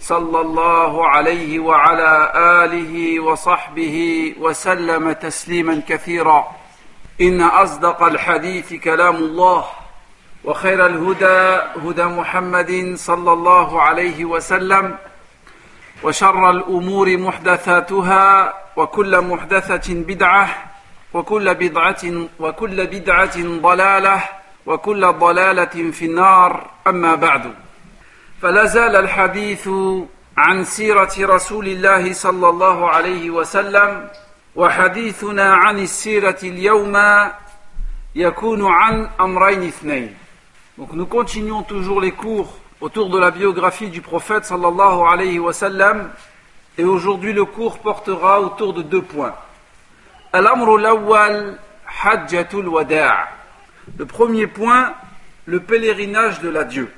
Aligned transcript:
صلى 0.00 0.40
الله 0.40 1.08
عليه 1.08 1.58
وعلى 1.58 2.32
آله 2.64 3.20
وصحبه 3.20 3.96
وسلم 4.40 5.12
تسليما 5.12 5.82
كثيرا. 5.88 6.56
إن 7.20 7.40
أصدق 7.42 8.02
الحديث 8.02 8.74
كلام 8.74 9.16
الله 9.16 9.64
وخير 10.44 10.86
الهدى 10.86 11.62
هدى 11.84 12.04
محمد 12.04 12.92
صلى 12.96 13.32
الله 13.32 13.82
عليه 13.82 14.24
وسلم 14.24 14.96
وشر 16.02 16.50
الأمور 16.50 17.16
محدثاتها 17.16 18.54
وكل 18.76 19.20
محدثة 19.20 19.94
بدعة 19.94 20.48
وكل 21.14 21.54
بدعة 21.54 22.04
وكل 22.40 22.86
بدعة 22.86 23.36
ضلالة 23.38 24.22
وكل 24.66 25.12
ضلالة 25.12 25.90
في 25.92 26.04
النار. 26.04 26.70
أما 26.86 27.14
بعد 27.14 27.54
فلا 28.41 28.65
زال 28.65 28.95
الحديث 28.95 29.69
عن 30.37 30.63
سيرة 30.63 31.13
رسول 31.19 31.67
الله 31.67 32.13
صلى 32.13 32.49
الله 32.49 32.89
عليه 32.89 33.29
وسلم 33.29 34.07
وحديثنا 34.55 35.53
عن 35.55 35.79
السيرة 35.79 36.37
اليوم 36.43 36.97
يكون 38.15 38.65
عن 38.65 39.09
أمرين 39.21 39.63
اثنين 39.67 40.15
Donc 40.77 40.91
nous 40.91 41.05
continuons 41.05 41.63
toujours 41.63 42.01
les 42.01 42.11
cours 42.11 42.57
autour 42.81 43.09
de 43.09 43.17
la 43.17 43.31
biographie 43.31 43.89
du 43.89 44.01
prophète 44.01 44.43
sallallahu 44.43 45.07
alayhi 45.09 45.39
wa 45.39 45.53
sallam 45.53 46.09
et 46.77 46.83
aujourd'hui 46.83 47.31
le 47.31 47.45
cours 47.45 47.79
portera 47.79 48.41
autour 48.41 48.73
de 48.73 48.81
deux 48.81 49.01
points. 49.01 49.35
Al-amru 50.33 50.77
l'awwal 50.81 51.57
hajjatul 52.03 52.67
wada' 52.67 53.27
Le 53.97 54.05
premier 54.05 54.47
point, 54.47 54.93
le 55.45 55.59
pèlerinage 55.59 56.41
de 56.41 56.49
l'adieu. 56.49 56.91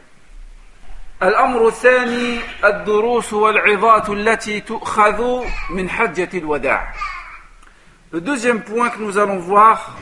الأمر 1.23 1.67
الثاني 1.67 2.39
الدروس 2.63 3.33
والعظات 3.33 4.09
التي 4.09 4.59
تؤخذ 4.61 5.43
من 5.69 5.89
حجة 5.89 6.29
الوداع 6.33 6.93
Le 8.11 8.21
deuxième 8.21 8.61
point 8.61 8.89
que 8.89 8.99
nous 8.99 9.17
allons 9.17 9.37
voir, 9.37 9.97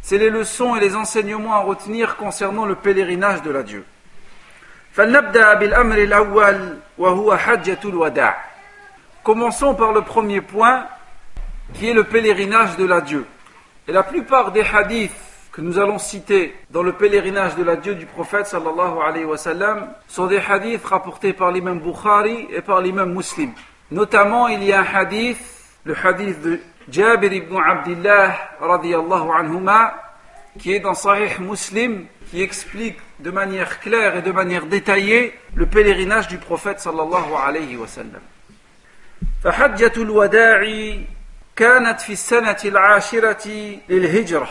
c'est 0.00 0.16
les 0.16 0.30
leçons 0.30 0.74
et 0.74 0.80
les 0.80 0.96
enseignements 0.96 1.52
à 1.52 1.58
retenir 1.58 2.16
concernant 2.16 2.64
le 2.64 2.76
pèlerinage 2.76 3.42
de 3.42 3.50
l'adieu. 3.50 3.84
فلنبدأ 4.92 5.54
بالأمر 5.54 5.98
الأول 5.98 6.78
وهو 6.98 7.36
حجة 7.36 7.78
الوداع 7.84 8.36
Commençons 9.24 9.74
par 9.74 9.92
le 9.92 10.02
premier 10.02 10.40
point, 10.40 10.86
qui 11.74 11.88
est 11.88 11.94
le 11.94 12.04
pèlerinage 12.04 12.76
de 12.76 12.84
l'adieu. 12.84 13.26
Et 13.86 13.92
la 13.92 14.02
plupart 14.02 14.50
des 14.52 14.62
hadiths 14.62 15.12
que 15.56 15.60
nous 15.60 15.78
allons 15.78 15.98
citer 15.98 16.54
dans 16.70 16.82
le 16.82 16.94
pèlerinage 16.94 17.56
de 17.56 17.62
l'adieu 17.62 17.94
du 17.94 18.06
prophète 18.06 18.46
sallallahu 18.46 18.98
alayhi 19.06 19.24
wa 19.24 19.36
sallam 19.36 19.92
sont 20.08 20.26
des 20.26 20.38
hadiths 20.38 20.84
rapportés 20.84 21.34
par 21.34 21.52
l'imam 21.52 21.78
Bukhari 21.78 22.48
et 22.50 22.62
par 22.62 22.80
l'imam 22.80 23.12
Muslim. 23.12 23.52
Notamment, 23.90 24.48
il 24.48 24.64
y 24.64 24.72
a 24.72 24.80
un 24.80 24.84
hadith, 24.84 25.38
le 25.84 25.94
hadith 25.94 26.40
de 26.40 26.60
Jabir 26.90 27.32
ibn 27.32 27.56
Abdullah 27.56 28.34
radiyallahu 28.60 29.28
anhuma, 29.30 29.94
qui 30.58 30.72
est 30.72 30.80
dans 30.80 30.94
Sahih 30.94 31.38
Muslim, 31.40 32.06
qui 32.30 32.42
explique 32.42 32.96
de 33.20 33.30
manière 33.30 33.78
claire 33.80 34.16
et 34.16 34.22
de 34.22 34.32
manière 34.32 34.64
détaillée 34.64 35.34
le 35.54 35.66
pèlerinage 35.66 36.28
du 36.28 36.38
prophète 36.38 36.80
sallallahu 36.80 37.34
alayhi 37.46 37.76
wa 37.76 37.86
sallam. 37.86 38.22
فحجة 39.44 39.92
الوداع 39.96 40.62
كانت 41.56 42.00
في 42.00 42.12
السنة 42.12 42.56
العاشرة 42.64 43.78
للهجرة 43.88 44.48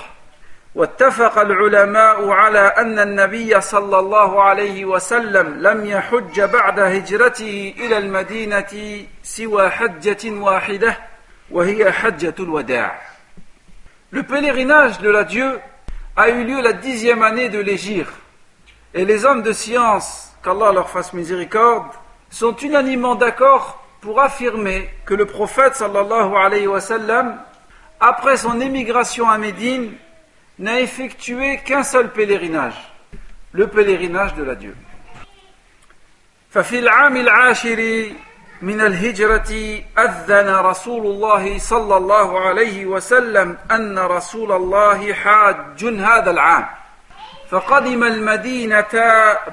واتفق 0.75 1.39
العلماء 1.39 2.29
على 2.29 2.59
أن 2.59 2.99
النبي 2.99 3.61
صلى 3.61 3.99
الله 3.99 4.43
عليه 4.43 4.85
وسلم 4.85 5.67
لم 5.67 5.85
يحج 5.85 6.41
بعد 6.41 6.79
هجرته 6.79 7.73
إلى 7.77 7.97
المدينة 7.97 9.03
سوى 9.23 9.69
حجة 9.69 10.31
واحدة 10.31 10.97
وهي 11.51 11.91
حجة 11.91 12.35
الوداع 12.39 13.01
Le 14.13 14.23
pèlerinage 14.23 14.99
de 14.99 15.09
l'adieu 15.09 15.59
a 16.17 16.27
eu 16.29 16.43
lieu 16.43 16.61
la 16.61 16.73
dixième 16.73 17.23
année 17.23 17.47
de 17.47 17.59
l'Égir. 17.59 18.11
Et 18.93 19.05
les 19.05 19.23
hommes 19.23 19.41
de 19.41 19.53
science, 19.53 20.33
qu'Allah 20.43 20.73
leur 20.73 20.89
fasse 20.89 21.13
miséricorde, 21.13 21.87
sont 22.29 22.53
unanimement 22.57 23.15
d'accord 23.15 23.81
pour 24.01 24.19
affirmer 24.19 24.89
que 25.05 25.13
le 25.13 25.25
prophète 25.25 25.75
sallallahu 25.75 26.35
alayhi 26.35 26.67
wa 26.67 26.81
sallam, 26.81 27.39
après 28.01 28.35
son 28.35 28.59
émigration 28.59 29.29
à 29.29 29.37
Médine, 29.37 29.93
n'a 30.59 30.79
effectué 30.79 31.59
qu'un 31.65 31.83
seul 31.83 32.11
pèlerinage, 32.11 32.79
le 33.53 33.67
pèlerinage 33.67 34.35
de 34.35 34.43
l'adieu. 34.43 34.75
ففي 36.51 36.79
العام 36.79 37.17
العاشر 37.17 38.11
من 38.61 38.81
الهجرة 38.81 39.81
أذن 39.99 40.55
رسول 40.55 41.05
الله 41.05 41.57
صلى 41.57 41.97
الله 41.97 42.39
عليه 42.39 42.85
وسلم 42.85 43.57
أن 43.71 43.99
رسول 43.99 44.51
الله 44.51 45.13
حاج 45.13 45.85
هذا 45.85 46.31
العام 46.31 46.65
فقدم 47.49 48.03
المدينة 48.03 48.93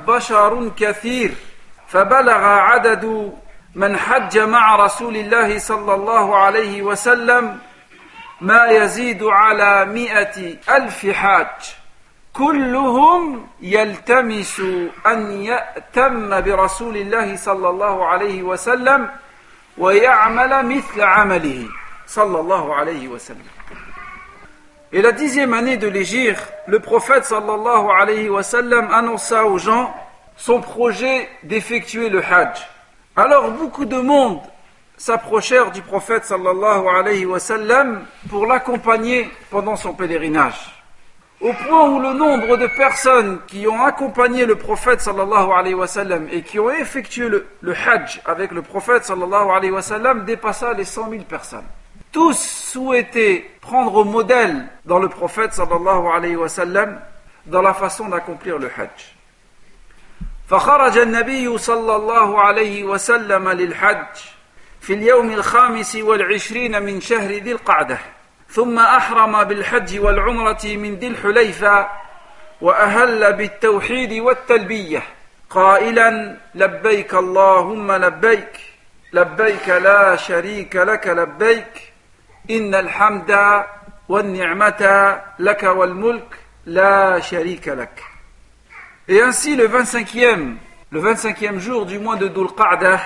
بشر 0.06 0.70
كثير 0.76 1.34
فبلغ 1.88 2.44
عدد 2.44 3.32
من 3.74 3.96
حج 3.96 4.38
مع 4.38 4.76
رسول 4.76 5.16
الله 5.16 5.58
صلى 5.58 5.94
الله 5.94 6.36
عليه 6.36 6.82
وسلم 6.82 7.58
ما 8.42 8.66
يزيد 8.66 9.22
على 9.22 9.84
مئة 9.84 10.56
ألف 10.76 11.10
حاج 11.10 11.74
كلهم 12.32 13.46
يلتمس 13.60 14.60
أن 15.06 15.42
يأتم 15.42 16.40
برسول 16.40 16.96
الله 16.96 17.36
صلى 17.36 17.68
الله 17.68 18.06
عليه 18.06 18.42
وسلم 18.42 19.10
ويعمل 19.78 20.66
مثل 20.66 21.00
عمله 21.00 21.68
صلى 22.06 22.40
الله 22.40 22.74
عليه 22.74 23.08
وسلم 23.08 23.46
Et 24.90 25.02
la 25.02 25.12
dixième 25.12 25.52
année 25.52 25.76
de 25.76 25.86
l'Égir, 25.86 26.38
le 26.66 26.80
prophète 26.80 27.26
sallallahu 27.26 27.90
alayhi 27.90 28.30
wa 28.30 28.42
sallam 28.42 28.88
annonça 28.90 29.44
aux 29.44 29.58
gens 29.58 29.94
son 30.38 30.62
projet 30.62 31.28
d'effectuer 31.42 32.08
le 32.08 32.24
Hajj. 32.24 32.66
Alors 33.14 33.50
beaucoup 33.50 33.84
de 33.84 33.98
monde 33.98 34.40
s'approchèrent 34.96 35.70
du 35.70 35.80
prophète 35.82 36.24
sallallahu 36.24 36.88
alayhi 36.88 37.24
wa 37.24 37.38
sallam 37.38 38.04
pour 38.28 38.46
l'accompagner 38.46 39.30
pendant 39.50 39.76
son 39.76 39.94
pèlerinage. 39.94 40.74
Au 41.40 41.52
point 41.52 41.88
où 41.88 42.00
le 42.00 42.14
nombre 42.14 42.56
de 42.56 42.66
personnes 42.66 43.38
qui 43.46 43.68
ont 43.68 43.80
accompagné 43.84 44.44
le 44.44 44.56
prophète 44.56 45.00
sallallahu 45.00 45.52
alayhi 45.52 45.74
wa 45.74 45.86
sallam 45.86 46.26
et 46.32 46.42
qui 46.42 46.58
ont 46.58 46.70
effectué 46.70 47.28
le, 47.28 47.46
le 47.60 47.74
hajj 47.74 48.20
avec 48.26 48.50
le 48.50 48.62
prophète 48.62 49.04
sallallahu 49.04 49.50
alayhi 49.50 49.70
wa 49.70 49.82
sallam 49.82 50.24
dépassa 50.24 50.72
les 50.74 50.84
100 50.84 51.10
000 51.10 51.22
personnes. 51.22 51.66
Tous 52.10 52.36
souhaitaient 52.36 53.48
prendre 53.60 54.04
modèle 54.04 54.66
dans 54.84 54.98
le 54.98 55.08
prophète 55.08 55.52
sallallahu 55.52 56.08
alayhi 56.12 56.34
wa 56.34 56.48
sallam 56.48 56.98
dans 57.46 57.62
la 57.62 57.72
façon 57.72 58.08
d'accomplir 58.08 58.58
le 58.58 58.66
hajj. 58.66 59.14
فخرج 60.48 60.98
النبي 60.98 61.58
صلى 61.58 61.96
الله 61.96 62.40
عليه 62.40 62.84
وسلم 62.84 63.48
للحج 63.48 64.31
في 64.83 64.93
اليوم 64.93 65.31
الخامس 65.31 65.95
والعشرين 65.95 66.83
من 66.83 67.01
شهر 67.01 67.31
ذي 67.31 67.51
القعدة 67.51 67.97
ثم 68.49 68.79
أحرم 68.79 69.43
بالحج 69.43 69.99
والعمرة 69.99 70.65
من 70.65 70.95
ذي 70.95 71.07
الحليفة 71.07 71.89
وأهل 72.61 73.33
بالتوحيد 73.33 74.13
والتلبية 74.13 75.03
قائلا 75.49 76.37
لبيك 76.55 77.13
اللهم 77.13 77.91
لبيك 77.91 78.59
لبيك 79.13 79.69
لا 79.69 80.15
شريك 80.15 80.75
لك 80.75 81.07
لبيك 81.07 81.93
إن 82.51 82.75
الحمد 82.75 83.63
والنعمة 84.09 85.21
لك 85.39 85.63
والملك 85.63 86.35
لا 86.65 87.19
شريك 87.19 87.67
لك. 87.67 88.03
Et 89.07 89.21
ainsi 89.21 89.55
le 89.55 89.67
25e, 89.67 90.55
le 90.91 91.01
25e 91.01 91.59
jour 91.59 91.85
du 91.85 91.99
mois 91.99 92.15
de 92.17 92.27
Dhul 92.27 92.47
Qa'dah, 92.55 92.99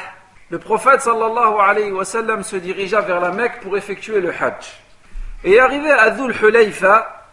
le 0.49 0.59
prophète 0.59 1.01
sallallahu 1.01 1.59
alayhi 1.59 1.91
wa 1.91 2.05
sallam 2.05 2.41
se 2.41 2.55
dirigea 2.55 3.01
vers 3.01 3.19
la 3.19 3.31
Mecque 3.31 3.59
pour 3.61 3.75
effectuer 3.75 4.21
le 4.21 4.29
Hajj. 4.29 4.81
Et 5.43 5.59
arrivé 5.59 5.91
à 5.91 6.11
Dhul 6.11 6.33
Hulayfa, 6.41 7.25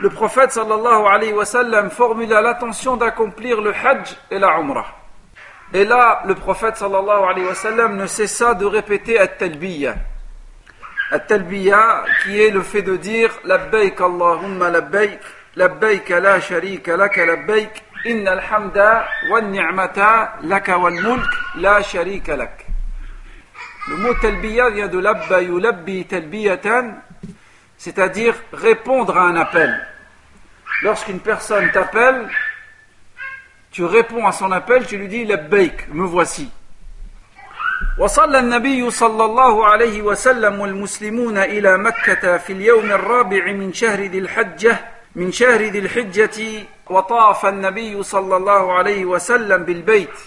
le 0.00 0.08
prophète 0.08 0.52
sallallahu 0.52 1.06
alayhi 1.06 1.32
wa 1.32 1.44
sallam 1.44 1.90
formula 1.90 2.40
l'intention 2.40 2.96
d'accomplir 2.96 3.60
le 3.60 3.72
Hajj 3.74 4.16
et 4.30 4.38
la 4.38 4.56
Umrah. 4.58 4.86
Et 5.72 5.84
là, 5.84 6.22
le 6.26 6.36
prophète 6.36 6.76
sallallahu 6.76 7.24
alayhi 7.28 7.46
wa 7.48 7.54
sallam 7.54 7.96
ne 7.96 8.06
cessa 8.06 8.54
de 8.54 8.66
répéter 8.66 9.18
at-talbiya. 9.18 9.96
At-talbiya, 11.10 12.04
qui 12.22 12.40
est 12.40 12.50
le 12.50 12.62
fait 12.62 12.82
de 12.82 12.96
dire 12.96 13.30
Labbaik 13.44 14.00
Allahumma 14.00 14.70
labbaik, 14.70 15.18
labbaik 15.56 16.08
la 16.08 16.40
sharika 16.40 16.96
laka 16.96 17.26
wa 19.30 19.40
ni'mata 19.40 20.38
laka 20.42 20.78
wal 20.78 21.00
mulk 21.00 21.30
la 21.56 21.82
sharika 21.82 22.36
lak. 22.36 22.66
Le 23.88 23.96
mot 23.96 24.14
talbiya 24.14 24.70
vient 24.70 24.88
de 24.88 24.98
labba 24.98 25.42
yulabbi 25.42 26.04
talbiyatan, 26.04 26.94
c'est-à-dire 27.76 28.34
répondre 28.52 29.16
à 29.16 29.22
un 29.22 29.36
appel. 29.36 29.86
Lorsqu'une 30.82 31.20
personne 31.20 31.70
t'appelle, 31.70 32.28
tu 33.70 33.84
réponds 33.84 34.26
à 34.26 34.32
son 34.32 34.52
appel, 34.52 34.86
tu 34.86 34.96
lui 34.98 35.08
dis 35.08 35.24
labbaik, 35.24 35.88
me 35.92 36.04
voici. 36.04 36.50
وصلى 37.98 38.38
النبي 38.38 38.90
صلى 38.90 39.24
الله 39.24 39.66
عليه 39.66 40.02
وسلم 40.02 40.60
والمسلمون 40.60 41.38
إلى 41.38 41.78
مكة 41.78 42.38
في 42.38 42.52
اليوم 42.52 42.90
الرابع 42.90 43.52
من 43.52 43.72
شهر 43.72 44.00
ذي 44.00 44.18
الحجة 44.18 44.78
من 45.14 45.32
شهر 45.32 45.62
ذي 45.62 45.78
الحجة 45.78 46.64
وطاف 46.90 47.46
النبي 47.46 48.02
صلى 48.02 48.36
الله 48.36 48.72
عليه 48.72 49.04
وسلم 49.04 49.64
بالبيت 49.64 50.18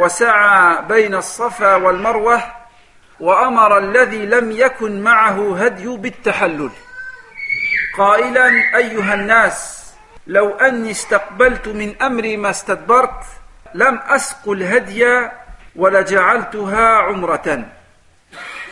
وسعى 0.00 0.82
بين 0.82 1.14
الصفا 1.14 1.76
والمروة 1.76 2.42
وأمر 3.20 3.78
الذي 3.78 4.26
لم 4.26 4.50
يكن 4.50 5.00
معه 5.02 5.64
هدي 5.64 5.86
بالتحلل. 5.96 6.70
قائلا 7.98 8.46
أيها 8.76 9.14
الناس 9.14 9.80
لو 10.26 10.50
أني 10.50 10.90
استقبلت 10.90 11.68
من 11.68 12.02
أمري 12.02 12.36
ما 12.36 12.50
استدبرت 12.50 13.24
لم 13.74 14.00
أسق 14.08 14.48
الهدي 14.48 15.28
ولجعلتها 15.76 16.96
عمرة. 16.96 17.64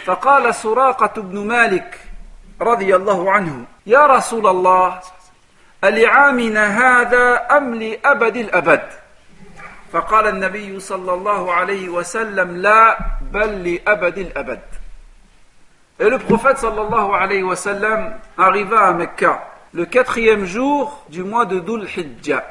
فقال 0.04 0.54
سراقة 0.54 1.22
بن 1.22 1.46
مالك 1.46 1.98
رضي 2.60 2.96
الله 2.96 3.32
عنه 3.32 3.64
يا 3.86 4.06
رسول 4.06 4.46
الله 4.46 5.00
ألعامنا 5.84 6.64
هذا 6.66 7.46
أم 7.56 7.74
لأبد 7.74 8.36
الأبد 8.36 8.82
فقال 9.92 10.26
النبي 10.26 10.80
صلى 10.80 11.12
الله 11.14 11.52
عليه 11.52 11.88
وسلم 11.88 12.56
لا 12.56 12.98
بل 13.32 13.74
لأبد 13.74 14.18
الأبد 14.18 14.60
Et 16.00 16.08
le 16.08 16.18
prophète 16.18 16.58
sallallahu 16.58 17.12
alayhi 17.12 17.42
wa 17.42 17.56
sallam 17.56 18.12
arriva 18.36 18.86
à 18.86 18.92
Mecca 18.92 19.42
le 19.74 19.84
quatrième 19.84 20.44
jour 20.44 21.02
du 21.08 21.24
mois 21.24 21.44
de 21.44 21.58
Dhul 21.58 21.88
Hijjah. 21.88 22.44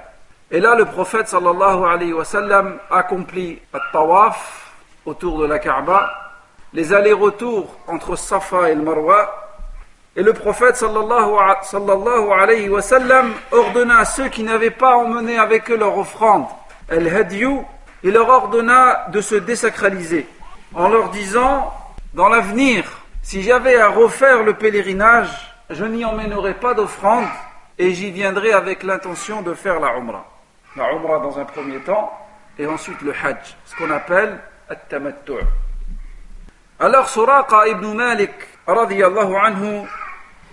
Et 0.51 0.59
là, 0.59 0.75
le 0.75 0.83
prophète 0.83 1.29
sallallahu 1.29 1.85
alayhi 1.85 2.11
wa 2.11 2.25
sallam 2.25 2.77
accomplit 2.91 3.59
le 3.73 3.79
tawaf 3.93 4.73
autour 5.05 5.39
de 5.39 5.45
la 5.45 5.59
Kaaba, 5.59 6.11
les 6.73 6.91
allers-retours 6.91 7.73
entre 7.87 8.17
Safa 8.17 8.69
et 8.69 8.75
le 8.75 8.81
Marwa. 8.81 9.46
Et 10.17 10.23
le 10.23 10.33
prophète 10.33 10.75
sallallahu 10.75 12.31
alayhi 12.31 12.69
wa 12.69 12.81
sallam 12.81 13.33
ordonna 13.51 13.99
à 13.99 14.05
ceux 14.05 14.29
qui 14.29 14.41
n'avaient 14.41 14.71
pas 14.71 14.95
emmené 14.97 15.37
avec 15.37 15.69
eux 15.69 15.77
leur 15.77 15.95
offrande, 15.95 16.47
el 16.89 17.07
hadiyu, 17.07 17.59
il 18.01 18.13
leur 18.13 18.27
ordonna 18.27 19.05
de 19.09 19.21
se 19.21 19.35
désacraliser 19.35 20.27
en 20.73 20.89
leur 20.89 21.09
disant, 21.11 21.71
dans 22.15 22.29
l'avenir, 22.29 22.83
si 23.21 23.43
j'avais 23.43 23.79
à 23.79 23.89
refaire 23.89 24.41
le 24.41 24.55
pèlerinage, 24.55 25.29
je 25.69 25.85
n'y 25.85 26.03
emmènerai 26.03 26.55
pas 26.55 26.73
d'offrande 26.73 27.27
et 27.77 27.93
j'y 27.93 28.09
viendrai 28.09 28.53
avec 28.53 28.81
l'intention 28.81 29.43
de 29.43 29.53
faire 29.53 29.79
la 29.79 29.97
Umrah 29.97 30.25
la 30.77 30.93
Umrah 30.93 31.19
dans 31.19 31.37
un 31.39 31.45
premier 31.45 31.79
temps, 31.79 32.11
et 32.57 32.67
ensuite 32.67 33.01
le 33.01 33.11
Hajj, 33.11 33.55
ce 33.65 33.75
qu'on 33.75 33.89
appelle 33.91 34.39
At-Tamattu'. 34.69 35.43
Alors 36.79 37.09
Suraqa 37.09 37.67
ibn 37.67 37.93
Malik, 37.93 38.31
radiyallahu 38.67 39.35
anhu, 39.35 39.87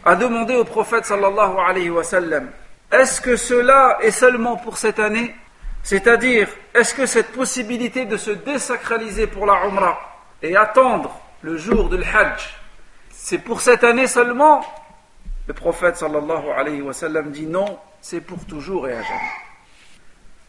a 0.06 0.16
demandé 0.16 0.56
au 0.56 0.64
prophète 0.64 1.06
sallallahu 1.06 1.58
alayhi 1.60 1.90
wa 1.90 2.04
sallam, 2.04 2.50
est-ce 2.92 3.22
que 3.22 3.36
cela 3.36 3.98
est 4.02 4.12
seulement 4.12 4.58
pour 4.58 4.78
cette 4.78 5.00
année 5.00 5.36
C'est-à-dire, 5.84 6.48
est-ce 6.74 6.94
que 6.94 7.06
cette 7.06 7.32
possibilité 7.32 8.06
de 8.06 8.18
se 8.18 8.32
désacraliser 8.32 9.28
pour 9.28 9.46
la 9.46 9.66
Umrah 9.66 10.00
et 10.42 10.56
attendre 10.56 11.20
le 11.42 11.58
jour 11.58 11.90
du 11.90 12.02
Hajj, 12.02 12.56
c'est 13.12 13.40
pour 13.40 13.62
cette 13.62 13.84
année 13.84 14.08
seulement 14.08 14.62
Le 15.48 15.54
prophète 15.54 15.98
sallallahu 15.98 16.50
alayhi 16.56 16.82
wa 16.82 16.94
sallam 16.94 17.32
dit 17.32 17.48
non, 17.48 17.80
c'est 18.02 18.22
pour 18.22 18.46
toujours 18.46 18.88
et 18.88 18.94
à 18.94 19.02
jamais. 19.02 19.32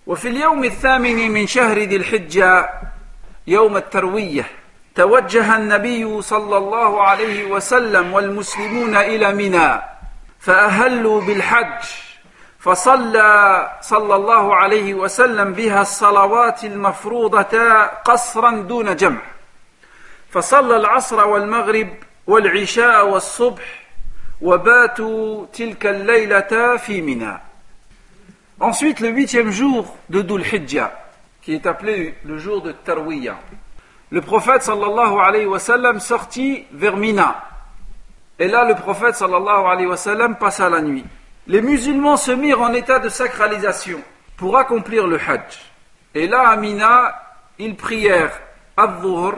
وفي 0.07 0.29
اليوم 0.29 0.65
الثامن 0.65 1.31
من 1.31 1.47
شهر 1.47 1.79
ذي 1.79 1.97
الحجة 1.97 2.71
يوم 3.47 3.77
التروية 3.77 4.45
توجه 4.96 5.56
النبي 5.56 6.22
صلى 6.22 6.58
الله 6.58 7.04
عليه 7.04 7.52
وسلم 7.52 8.14
والمسلمون 8.14 8.96
إلى 8.96 9.34
منى 9.34 9.82
فأهلوا 10.40 11.22
بالحج 11.22 11.84
فصلى 12.60 13.32
صلى 13.82 14.16
الله 14.16 14.56
عليه 14.56 14.94
وسلم 14.94 15.54
بها 15.54 15.82
الصلوات 15.82 16.64
المفروضة 16.64 17.84
قصرا 17.84 18.52
دون 18.52 18.96
جمع. 18.96 19.22
فصلى 20.30 20.76
العصر 20.76 21.28
والمغرب 21.28 21.90
والعشاء 22.28 23.08
والصبح 23.08 23.64
وباتوا 24.42 25.46
تلك 25.54 25.86
الليلة 25.86 26.78
في 26.78 27.02
منى. 27.02 27.38
Ensuite, 28.60 29.00
le 29.02 29.10
huitième 29.10 29.52
jour 29.52 29.96
de 30.10 30.22
Dhul 30.22 30.42
Hijjah, 30.42 30.92
qui 31.42 31.54
est 31.54 31.66
appelé 31.68 32.16
le 32.24 32.38
jour 32.38 32.62
de 32.62 32.72
Tarwiyah, 32.72 33.38
le 34.12 34.22
prophète 34.22 34.63
sallallahu 34.63 35.19
alayhi 35.19 35.46
wa 35.46 35.60
sortit 36.00 36.66
vers 36.72 36.98
Mina. 36.98 37.44
Et 38.40 38.48
là, 38.48 38.66
le 38.66 38.75
prophète 38.75 39.16
sallallahu 39.16 39.66
alayhi 39.66 39.88
wa 39.88 39.98
sallam 39.98 40.36
passa 40.38 40.69
la 40.69 40.81
nuit. 40.81 41.06
Les 41.48 41.62
musulmans 41.62 42.18
se 42.18 42.31
mirent 42.31 42.62
en 42.62 42.74
état 42.74 43.00
de 43.00 43.10
sacralisation 43.10 44.02
pour 44.38 44.57
accomplir 44.57 45.07
le 45.07 45.18
Hajj. 45.18 45.62
Et 46.13 46.28
là, 46.28 46.50
à 46.50 46.56
Mina, 46.56 47.16
ils 47.60 47.75
prièrent 47.75 48.40
Al-Dhuhr, 48.78 49.34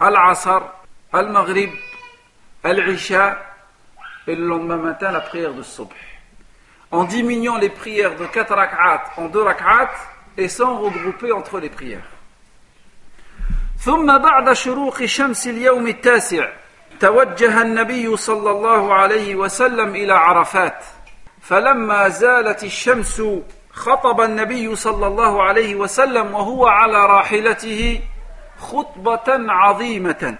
Al-Asr, 0.00 0.62
Al-Maghrib, 1.12 1.70
Al-Isha, 2.64 3.38
et 4.26 4.36
le 4.36 4.46
lendemain 4.46 4.76
matin, 4.76 5.10
la 5.10 5.20
prière 5.20 5.52
de 5.52 5.62
Subh 5.62 5.88
en 6.92 7.04
diminuant 7.04 7.56
les 7.56 7.70
prières 7.70 8.16
de 8.16 8.26
4 8.26 8.54
rak'at 8.54 9.02
en 9.16 9.26
2 9.26 9.42
rak'at 9.42 9.90
et 10.36 10.46
sans 10.46 10.78
regrouper 10.78 11.32
entre 11.32 11.58
les 11.58 11.70
prières. 11.70 12.11
ثم 13.84 14.18
بعد 14.18 14.52
شروق 14.52 15.04
شمس 15.04 15.46
اليوم 15.46 15.86
التاسع 15.86 16.48
توجه 17.00 17.62
النبي 17.62 18.16
صلى 18.16 18.50
الله 18.50 18.94
عليه 18.94 19.34
وسلم 19.34 19.88
إلى 19.94 20.12
عرفات. 20.12 20.84
فلما 21.40 22.08
زالت 22.08 22.64
الشمس 22.64 23.22
خطب 23.72 24.20
النبي 24.20 24.76
صلى 24.76 25.06
الله 25.06 25.42
عليه 25.42 25.74
وسلم 25.74 26.34
وهو 26.34 26.66
على 26.66 27.06
راحلته 27.06 28.00
خطبة 28.60 29.52
عظيمة 29.52 30.36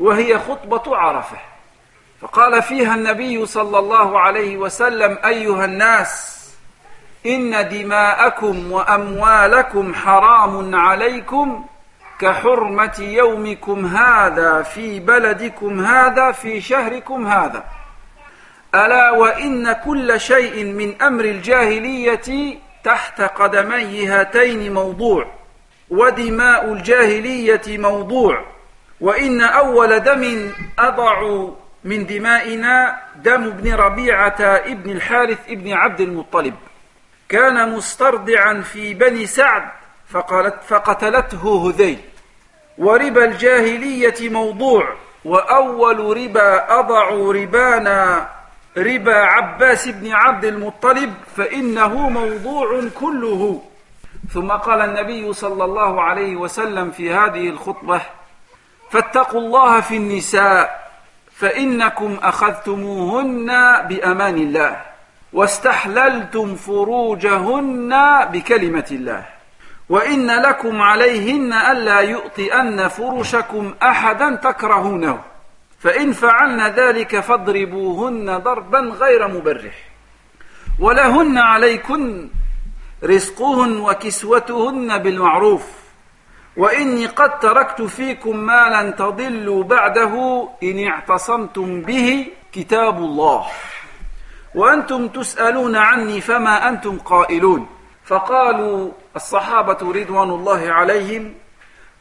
وهي 0.00 0.38
خطبة 0.38 0.96
عرفة. 0.96 1.36
فقال 2.20 2.62
فيها 2.62 2.94
النبي 2.94 3.46
صلى 3.46 3.78
الله 3.78 4.20
عليه 4.20 4.56
وسلم 4.56 5.18
أيها 5.24 5.64
الناس 5.64 6.40
إن 7.26 7.68
دماءكم 7.68 8.72
وأموالكم 8.72 9.94
حرام 9.94 10.74
عليكم 10.74 11.64
كحرمة 12.20 12.96
يومكم 12.98 13.86
هذا 13.86 14.62
في 14.62 15.00
بلدكم 15.00 15.80
هذا 15.80 16.32
في 16.32 16.60
شهركم 16.60 17.26
هذا. 17.26 17.64
ألا 18.74 19.10
وإن 19.10 19.72
كل 19.72 20.20
شيء 20.20 20.64
من 20.64 21.02
أمر 21.02 21.24
الجاهلية 21.24 22.58
تحت 22.84 23.20
قدمي 23.20 24.06
هاتين 24.06 24.74
موضوع 24.74 25.26
ودماء 25.90 26.72
الجاهلية 26.72 27.78
موضوع. 27.78 28.44
وإن 29.00 29.40
أول 29.40 30.00
دم 30.00 30.52
أضع 30.78 31.48
من 31.84 32.06
دمائنا 32.06 32.96
دم 33.16 33.44
ابن 33.44 33.74
ربيعة 33.74 34.40
ابن 34.40 34.90
الحارث 34.90 35.38
ابن 35.48 35.72
عبد 35.72 36.00
المطلب. 36.00 36.54
كان 37.28 37.72
مسترضعا 37.72 38.60
في 38.60 38.94
بني 38.94 39.26
سعد 39.26 39.62
فقالت 40.08 40.62
فقتلته 40.68 41.70
هذيل. 41.70 41.98
وربا 42.78 43.24
الجاهلية 43.24 44.30
موضوع 44.30 44.94
وأول 45.24 46.16
ربا 46.16 46.78
أضع 46.78 47.08
ربانا 47.10 48.28
ربا 48.76 49.16
عباس 49.16 49.88
بن 49.88 50.12
عبد 50.12 50.44
المطلب 50.44 51.14
فإنه 51.36 52.08
موضوع 52.08 52.82
كله. 53.00 53.62
ثم 54.32 54.50
قال 54.50 54.80
النبي 54.80 55.32
صلى 55.32 55.64
الله 55.64 56.02
عليه 56.02 56.36
وسلم 56.36 56.90
في 56.90 57.12
هذه 57.12 57.48
الخطبة 57.48 58.00
فاتقوا 58.90 59.40
الله 59.40 59.80
في 59.80 59.96
النساء 59.96 60.90
فإنكم 61.32 62.18
أخذتموهن 62.22 63.46
بأمان 63.88 64.36
الله 64.36 64.82
واستحللتم 65.32 66.54
فروجهن 66.54 68.24
بكلمة 68.32 68.86
الله. 68.90 69.39
وإن 69.90 70.30
لكم 70.30 70.82
عليهن 70.82 71.52
ألا 71.52 72.00
يؤطئن 72.00 72.88
فرشكم 72.88 73.74
أحدا 73.82 74.34
تكرهونه. 74.34 75.20
فإن 75.78 76.12
فعلن 76.12 76.66
ذلك 76.66 77.20
فاضربوهن 77.20 78.38
ضربا 78.38 78.78
غير 78.78 79.28
مبرح. 79.28 79.74
ولهن 80.80 81.38
عليكن 81.38 82.28
رزقهن 83.04 83.80
وكسوتهن 83.80 84.98
بالمعروف. 84.98 85.66
وإني 86.56 87.06
قد 87.06 87.38
تركت 87.38 87.82
فيكم 87.82 88.36
ما 88.36 88.82
لن 88.82 88.96
تضلوا 88.96 89.64
بعده 89.64 90.48
إن 90.62 90.86
اعتصمتم 90.86 91.82
به 91.82 92.26
كتاب 92.52 92.98
الله. 92.98 93.46
وأنتم 94.54 95.08
تسألون 95.08 95.76
عني 95.76 96.20
فما 96.20 96.68
أنتم 96.68 96.98
قائلون. 96.98 97.66
فقالوا 98.04 98.90
الصحابة 99.16 99.92
رضوان 99.92 100.30
الله 100.30 100.72
عليهم 100.72 101.34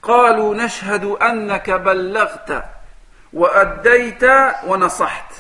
قالوا 0.04 0.56
نشهد 0.56 1.06
أنك 1.06 1.70
بلغت 1.70 2.64
وأديت 3.34 4.24
ونصحت. 4.68 5.34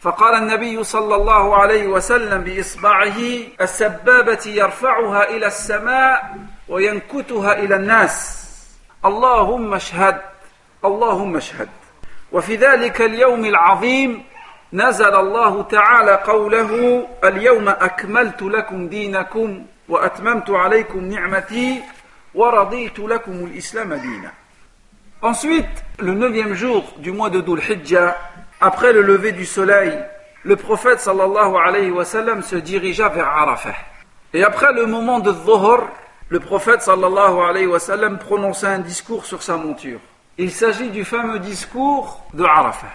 فقال 0.00 0.34
النبي 0.34 0.84
صلى 0.84 1.14
الله 1.14 1.56
عليه 1.56 1.86
وسلم 1.86 2.44
بإصبعه 2.44 3.18
السبابة 3.60 4.42
يرفعها 4.46 5.28
إلى 5.28 5.46
السماء 5.46 6.36
وينكتها 6.68 7.52
إلى 7.52 7.76
الناس. 7.76 8.46
اللهم 9.04 9.74
اشهد 9.74 10.20
اللهم 10.84 11.36
اشهد. 11.36 11.68
وفي 12.32 12.56
ذلك 12.56 13.02
اليوم 13.02 13.44
العظيم 13.44 14.24
نزل 14.72 15.14
الله 15.14 15.62
تعالى 15.62 16.14
قوله 16.14 17.06
اليوم 17.24 17.68
أكملت 17.68 18.42
لكم 18.42 18.88
دينكم 18.88 19.66
وأتممت 19.89 20.49
عليكم 20.49 20.99
نعمتي 21.05 21.81
ورضيت 22.33 22.99
لكم 22.99 23.31
الإسلام 23.45 23.93
دينا 23.93 24.31
Ensuite, 25.21 25.83
le 25.97 26.13
neuvième 26.13 26.53
jour 26.53 26.83
du 26.97 27.11
mois 27.11 27.31
de 27.31 27.41
Dhul 27.41 27.59
Hijjah, 27.59 28.15
après 28.61 28.93
le 28.93 29.01
lever 29.01 29.31
du 29.31 29.45
soleil, 29.45 29.97
le 30.43 30.55
prophète 30.55 30.99
sallallahu 30.99 31.55
alayhi 31.55 31.89
wa 31.89 32.05
sallam 32.05 32.43
se 32.43 32.55
dirigea 32.57 33.09
vers 33.09 33.27
Arafah. 33.27 33.73
Et 34.33 34.43
après 34.43 34.71
le 34.73 34.85
moment 34.85 35.19
de 35.19 35.31
Dhuhr, 35.31 35.87
le 36.29 36.39
prophète 36.39 36.83
sallallahu 36.83 37.39
alayhi 37.39 37.65
wa 37.65 37.79
sallam 37.79 38.19
prononça 38.19 38.69
un 38.69 38.79
discours 38.79 39.25
sur 39.25 39.41
sa 39.41 39.57
monture. 39.57 39.99
Il 40.37 40.51
s'agit 40.51 40.89
du 40.89 41.03
fameux 41.05 41.39
discours 41.39 42.23
de 42.33 42.43
Arafah. 42.43 42.93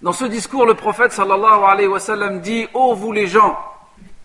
Dans 0.00 0.12
ce 0.12 0.24
discours, 0.24 0.66
le 0.66 0.74
prophète 0.74 1.12
sallallahu 1.12 1.64
alayhi 1.64 1.88
wa 1.88 2.00
sallam 2.00 2.40
dit 2.40 2.66
Ô 2.74 2.94
vous 2.94 3.12
les 3.12 3.28
gens, 3.28 3.56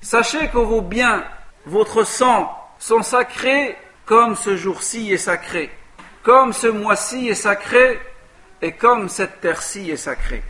sachez 0.01 0.47
que 0.47 0.57
vos 0.57 0.81
biens, 0.81 1.23
votre 1.66 2.04
sang 2.04 2.50
sont 2.78 3.02
sacrés 3.02 3.76
comme 4.04 4.34
ce 4.34 4.56
jour-ci 4.56 5.12
est 5.12 5.18
sacré 5.18 5.70
comme 6.22 6.52
ce 6.52 6.68
mois-ci 6.68 7.28
est 7.28 7.34
sacré 7.34 8.00
et 8.60 8.72
comme 8.72 9.08
cette 9.08 9.40
terre-ci 9.40 9.90
est 9.90 9.96
sacrée. 9.96 10.42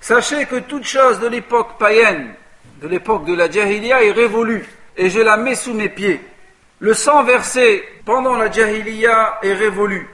Sachez 0.00 0.46
que 0.46 0.56
toute 0.56 0.84
chose 0.84 1.20
de 1.20 1.28
l'époque 1.28 1.78
païenne, 1.78 2.34
de 2.80 2.88
l'époque 2.88 3.24
de 3.24 3.34
la 3.34 3.48
Jahiliya 3.48 4.02
est 4.02 4.10
révolue 4.10 4.66
et 4.96 5.08
je 5.08 5.20
la 5.20 5.36
mets 5.36 5.54
sous 5.54 5.74
mes 5.74 5.88
pieds. 5.88 6.20
Le 6.80 6.94
sang 6.94 7.22
versé 7.22 7.84
pendant 8.04 8.36
la 8.36 8.50
Jahiliya 8.50 9.38
est 9.42 9.52
révolu, 9.52 10.08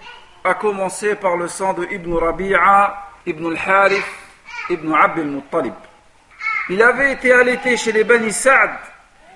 à 0.44 0.54
commencer 0.54 1.14
par 1.14 1.36
le 1.36 1.48
sang 1.48 1.72
de 1.72 1.86
Ibn 1.90 2.12
Rabi'a, 2.12 3.12
Ibn 3.24 3.46
al-Harith, 3.46 4.04
Ibn 4.68 4.92
Abd 4.92 5.20
al-Muttalib. 5.20 5.74
Il 6.68 6.82
avait 6.82 7.12
été 7.12 7.32
allaité 7.32 7.78
chez 7.78 7.92
les 7.92 8.04
Bani 8.04 8.30
Sa'd 8.30 8.70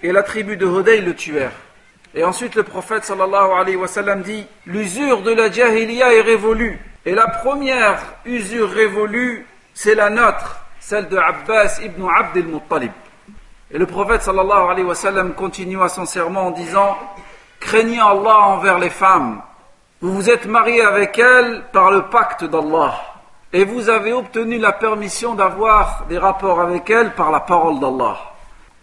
et 0.02 0.12
la 0.12 0.22
tribu 0.22 0.56
de 0.56 0.66
Hodei 0.66 1.00
le 1.00 1.14
tuèrent. 1.14 1.52
Et 2.14 2.24
ensuite 2.24 2.54
le 2.54 2.62
prophète 2.62 3.04
sallallahu 3.04 3.52
alayhi 3.58 3.76
wa 3.76 3.88
sallam 3.88 4.22
dit 4.22 4.46
L'usure 4.66 5.22
de 5.22 5.32
la 5.32 5.50
Jahiliya 5.50 6.14
est 6.14 6.20
révolue. 6.20 6.78
Et 7.06 7.14
la 7.14 7.26
première 7.26 8.00
usure 8.24 8.70
révolue, 8.70 9.46
c'est 9.74 9.94
la 9.94 10.10
nôtre, 10.10 10.60
celle 10.78 11.08
de 11.08 11.16
Abbas 11.16 11.80
ibn 11.82 12.06
Abd 12.06 12.36
al-Muttalib. 12.36 12.92
Et 13.70 13.78
le 13.78 13.86
prophète 13.86 14.22
sallallahu 14.22 14.70
alayhi 14.70 14.86
wa 14.86 14.94
sallam 14.94 15.32
continua 15.32 15.88
son 15.88 16.04
serment 16.04 16.48
en 16.48 16.50
disant 16.50 16.98
Craignez 17.60 18.00
Allah 18.00 18.40
envers 18.40 18.78
les 18.78 18.90
femmes. 18.90 19.40
Vous 20.02 20.12
vous 20.12 20.28
êtes 20.28 20.46
mariés 20.46 20.82
avec 20.82 21.18
elles 21.18 21.64
par 21.72 21.90
le 21.90 22.02
pacte 22.02 22.44
d'Allah. 22.44 22.94
Et 23.52 23.64
vous 23.64 23.88
avez 23.88 24.12
obtenu 24.12 24.58
la 24.58 24.72
permission 24.72 25.34
d'avoir 25.34 26.04
des 26.08 26.18
rapports 26.18 26.60
avec 26.60 26.90
elles 26.90 27.14
par 27.14 27.30
la 27.30 27.40
parole 27.40 27.80
d'Allah. 27.80 28.31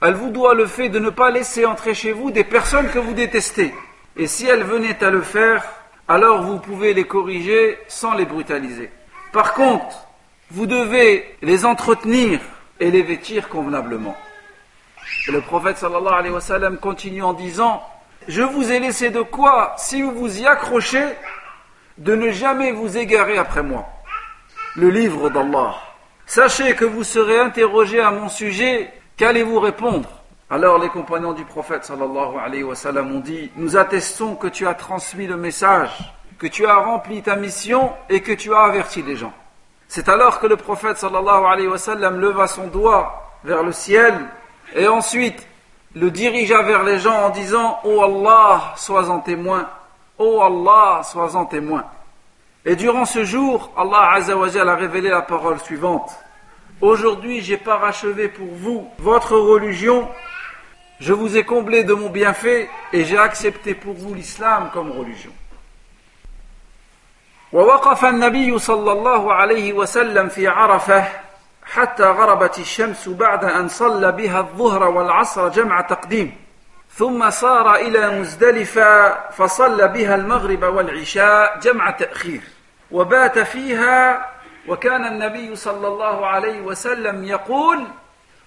Elle 0.01 0.13
vous 0.13 0.29
doit 0.29 0.53
le 0.53 0.65
fait 0.65 0.89
de 0.89 0.99
ne 0.99 1.09
pas 1.09 1.29
laisser 1.29 1.65
entrer 1.65 1.93
chez 1.93 2.13
vous 2.13 2.31
des 2.31 2.45
personnes 2.45 2.89
que 2.89 2.99
vous 2.99 3.13
détestez. 3.13 3.73
Et 4.15 4.27
si 4.27 4.45
elles 4.47 4.63
venaient 4.63 5.03
à 5.03 5.09
le 5.09 5.21
faire, 5.21 5.63
alors 6.07 6.41
vous 6.41 6.57
pouvez 6.59 6.93
les 6.93 7.03
corriger 7.03 7.77
sans 7.87 8.13
les 8.13 8.25
brutaliser. 8.25 8.89
Par 9.33 9.53
contre, 9.53 10.07
vous 10.51 10.65
devez 10.65 11.35
les 11.41 11.65
entretenir 11.65 12.39
et 12.79 12.91
les 12.91 13.03
vêtir 13.03 13.49
convenablement. 13.49 14.15
Le 15.27 15.41
prophète 15.41 15.77
sallallahu 15.77 16.13
alayhi 16.13 16.33
wa 16.33 16.41
sallam 16.41 16.77
continue 16.77 17.21
en 17.21 17.33
disant 17.33 17.83
Je 18.27 18.41
vous 18.41 18.71
ai 18.71 18.79
laissé 18.79 19.09
de 19.09 19.21
quoi, 19.21 19.75
si 19.77 20.01
vous 20.01 20.11
vous 20.11 20.39
y 20.39 20.47
accrochez, 20.47 21.05
de 21.97 22.15
ne 22.15 22.31
jamais 22.31 22.71
vous 22.71 22.97
égarer 22.97 23.37
après 23.37 23.63
moi. 23.63 23.85
Le 24.75 24.89
livre 24.89 25.29
d'Allah. 25.29 25.75
Sachez 26.25 26.75
que 26.75 26.85
vous 26.85 27.03
serez 27.03 27.39
interrogé 27.39 27.99
à 27.99 28.11
mon 28.11 28.29
sujet 28.29 28.91
Qu'allez-vous 29.19 29.59
répondre? 29.59 30.07
Alors 30.49 30.77
les 30.79 30.87
compagnons 30.87 31.33
du 31.33 31.43
prophète 31.43 31.83
sallallahu 31.83 32.37
alayhi 32.41 32.63
wa 32.63 32.73
sallam 32.73 33.13
ont 33.13 33.19
dit 33.19 33.51
Nous 33.57 33.75
attestons 33.75 34.37
que 34.37 34.47
tu 34.47 34.65
as 34.65 34.75
transmis 34.75 35.27
le 35.27 35.35
message, 35.35 35.91
que 36.37 36.47
tu 36.47 36.65
as 36.65 36.77
rempli 36.77 37.21
ta 37.21 37.35
mission 37.35 37.91
et 38.09 38.21
que 38.21 38.31
tu 38.31 38.53
as 38.53 38.61
averti 38.61 39.01
les 39.01 39.17
gens. 39.17 39.33
C'est 39.89 40.07
alors 40.07 40.39
que 40.39 40.47
le 40.47 40.55
prophète 40.55 40.95
sallallahu 40.95 41.45
alayhi 41.45 41.67
wa 41.67 41.77
sallam 41.77 42.21
leva 42.21 42.47
son 42.47 42.67
doigt 42.67 43.29
vers 43.43 43.61
le 43.61 43.73
ciel 43.73 44.15
et 44.73 44.87
ensuite 44.87 45.45
le 45.95 46.11
dirigea 46.11 46.61
vers 46.61 46.83
les 46.83 46.99
gens 46.99 47.25
en 47.25 47.29
disant 47.31 47.81
Ô 47.83 47.95
oh 47.97 48.03
Allah, 48.03 48.73
sois 48.77 49.09
en 49.09 49.19
témoin. 49.19 49.67
Ô 50.17 50.37
oh 50.37 50.41
Allah, 50.43 51.03
sois 51.03 51.35
en 51.35 51.45
témoin. 51.45 51.83
Et 52.63 52.77
durant 52.77 53.03
ce 53.03 53.25
jour, 53.25 53.69
Allah 53.75 54.11
a 54.13 54.75
révélé 54.75 55.09
la 55.09 55.23
parole 55.23 55.59
suivante. 55.59 56.09
Aujourd'hui, 56.80 57.40
j'ai 57.40 57.56
parachevé 57.56 58.28
pour 58.28 58.46
vous 58.46 58.88
votre 58.98 59.36
religion. 59.36 60.08
Je 61.00 61.12
vous 61.12 61.36
ai 61.36 61.44
comblé 61.44 61.84
de 61.84 61.94
mon 61.94 62.10
bienfait 62.10 62.68
et 62.92 63.04
j'ai 63.04 63.18
accepté 63.18 63.74
pour 63.74 63.94
vous 63.94 64.14
l'islam 64.14 64.70
comme 64.72 64.90
religion. 64.90 65.32
ووقف 67.52 68.04
النبي 68.04 68.58
صلى 68.58 68.92
الله 68.92 69.32
عليه 69.32 69.72
وسلم 69.72 70.28
في 70.28 70.48
عرفه 70.48 71.04
حتى 71.64 72.02
غربت 72.02 72.58
الشمس 72.58 73.08
بعد 73.08 73.44
ان 73.44 73.68
صلى 73.68 74.12
بها 74.12 74.40
الظهر 74.40 74.82
والعصر 74.82 75.48
جمع 75.48 75.80
تقديم 75.80 76.36
ثم 76.96 77.30
صار 77.30 77.74
الى 77.74 78.20
مزدلفه 78.20 79.14
فصلى 79.30 79.88
بها 79.88 80.14
المغرب 80.14 80.62
والعشاء 80.62 81.58
جمع 81.58 81.90
تاخير 81.90 82.40
وبات 82.90 83.38
فيها 83.38 84.26
وكان 84.68 85.06
النبي 85.06 85.56
صلى 85.56 85.88
الله 85.88 86.26
عليه 86.26 86.60
وسلم 86.60 87.24
يقول 87.24 87.84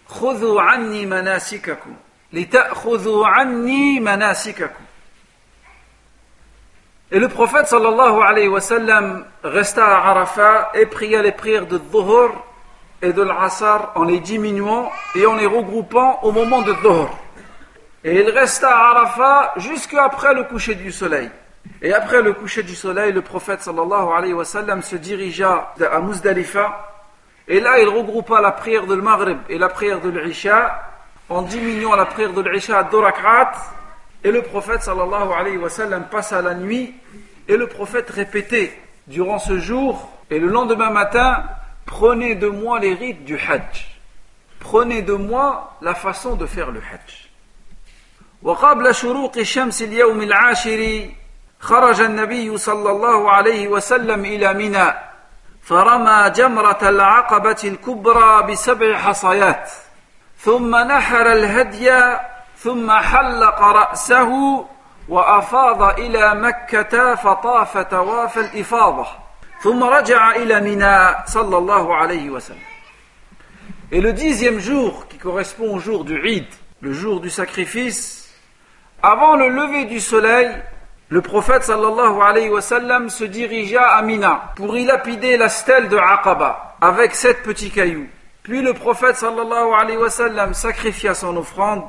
خذوا 0.07 0.61
عني 0.61 1.05
مناسككم 1.05 1.95
لتأخذوا 2.33 3.27
عني 3.27 3.99
مناسككم 3.99 4.83
Et 7.09 7.19
le 7.19 7.29
prophète 7.29 7.67
sallallahu 7.67 8.21
alayhi 8.21 8.49
wa 8.49 8.59
sallam 8.59 9.25
resta 9.41 9.85
à 9.85 10.09
Arafat 10.09 10.71
et 10.73 10.85
pria 10.85 11.21
les 11.21 11.31
prières 11.31 11.65
de 11.65 11.77
Dhuhr 11.77 12.31
et 13.01 13.13
de 13.13 13.21
l'Asr 13.21 13.91
en 13.95 14.03
les 14.03 14.19
diminuant 14.19 14.91
et 15.15 15.25
en 15.25 15.35
les 15.35 15.45
regroupant 15.45 16.19
au 16.23 16.33
moment 16.33 16.63
de 16.63 16.73
Dhuhr. 16.73 17.09
Et 18.03 18.19
il 18.19 18.29
resta 18.29 18.75
à 18.75 18.89
Arafat 18.89 19.53
jusqu'après 19.55 20.33
le 20.33 20.43
coucher 20.43 20.75
du 20.75 20.91
soleil. 20.91 21.29
Et 21.81 21.93
après 21.93 22.21
le 22.21 22.33
coucher 22.33 22.63
du 22.63 22.75
soleil, 22.75 23.11
le 23.11 23.21
prophète 23.21 23.61
sallallahu 23.61 24.09
alayhi 24.15 24.33
wa 24.33 24.45
sallam 24.45 24.81
se 24.81 24.95
dirigea 24.95 25.73
à 25.91 25.99
Muzdalifa. 25.99 26.93
Et 27.47 27.59
là, 27.59 27.79
il 27.79 27.87
regroupa 27.87 28.41
la 28.41 28.51
prière 28.51 28.87
de 28.87 28.95
Maghrib 28.95 29.37
et 29.49 29.57
la 29.57 29.69
prière 29.69 30.01
de 30.01 30.09
l'Isha 30.09 30.81
en 31.29 31.41
diminuant 31.41 31.95
la 31.95 32.05
prière 32.05 32.33
de 32.33 32.41
l'Isha 32.41 32.79
à 32.79 32.83
deux 32.83 33.01
Et 34.23 34.31
le 34.31 34.41
prophète 34.41 34.81
sallallahu 34.81 35.31
alayhi 35.37 35.57
wa 35.57 35.69
sallam 35.69 36.05
passa 36.09 36.41
la 36.41 36.55
nuit. 36.55 36.95
Et 37.47 37.55
le 37.55 37.67
prophète 37.67 38.09
répétait 38.09 38.77
durant 39.07 39.39
ce 39.39 39.57
jour 39.57 40.09
et 40.29 40.39
le 40.39 40.47
lendemain 40.47 40.89
matin 40.89 41.43
Prenez 41.87 42.35
de 42.35 42.49
moi 42.49 42.79
les 42.79 42.93
rites 42.93 43.23
du 43.23 43.37
Hajj. 43.37 43.97
Prenez 44.59 45.01
de 45.01 45.13
moi 45.13 45.77
la 45.81 45.95
façon 45.95 46.35
de 46.35 46.45
faire 46.45 46.69
le 46.71 46.79
Hajj. 46.79 47.23
وقبل 48.43 48.95
شروق 48.95 49.37
الشمس 49.37 49.81
اليوم 49.81 50.21
العاشر 50.21 51.09
خرج 51.62 52.00
النبي 52.00 52.58
صلى 52.58 52.90
الله 52.90 53.30
عليه 53.30 53.68
وسلم 53.68 54.24
إلى 54.24 54.54
منى 54.54 54.94
فرمى 55.62 56.30
جمرة 56.30 56.78
العقبة 56.82 57.56
الكبرى 57.64 58.42
بسبع 58.42 58.98
حصيات 58.98 59.70
ثم 60.38 60.76
نحر 60.76 61.32
الهدي 61.32 62.16
ثم 62.58 62.90
حلق 62.90 63.62
رأسه 63.62 64.64
وأفاض 65.08 65.82
إلى 65.82 66.34
مكة 66.34 67.14
فطاف 67.14 67.78
تواف 67.78 68.38
الإفاضة 68.38 69.06
ثم 69.62 69.84
رجع 69.84 70.30
إلى 70.30 70.60
منى 70.60 71.26
صلى 71.26 71.56
الله 71.58 71.94
عليه 71.94 72.30
وسلم. 72.30 72.72
Et 73.92 74.00
le 74.00 74.12
dixième 74.12 74.58
jour, 74.58 75.06
qui 75.06 75.18
correspond 75.18 75.76
au 75.76 75.78
jour 75.78 76.04
du 76.04 76.18
Eid, 76.26 76.46
le 76.80 76.92
jour 76.92 77.20
du 77.20 77.30
sacrifice, 77.30 78.30
avant 79.02 79.36
le 79.36 79.48
lever 79.48 79.84
du 79.84 80.00
soleil, 80.00 80.50
le 81.11 81.21
prophète 81.21 81.63
sallallahu 81.63 82.21
alayhi 82.21 82.49
wa 82.49 82.61
sallam 82.61 83.09
se 83.09 83.23
dirigea 83.23 83.83
à 83.83 84.01
Mina 84.01 84.51
pour 84.55 84.77
y 84.77 84.85
lapider 84.85 85.37
la 85.37 85.47
stèle 85.47 85.87
de 85.87 85.97
Aqaba 85.97 86.75
avec 86.81 87.15
sept 87.15 87.43
petits 87.43 87.71
cailloux. 87.71 88.07
Puis 88.43 88.61
le 88.61 88.73
prophète 88.73 89.15
sallallahu 89.15 89.73
alayhi 89.73 89.97
wa 89.97 90.09
sallam 90.09 90.53
sacrifia 90.53 91.13
son 91.13 91.37
offrande. 91.37 91.83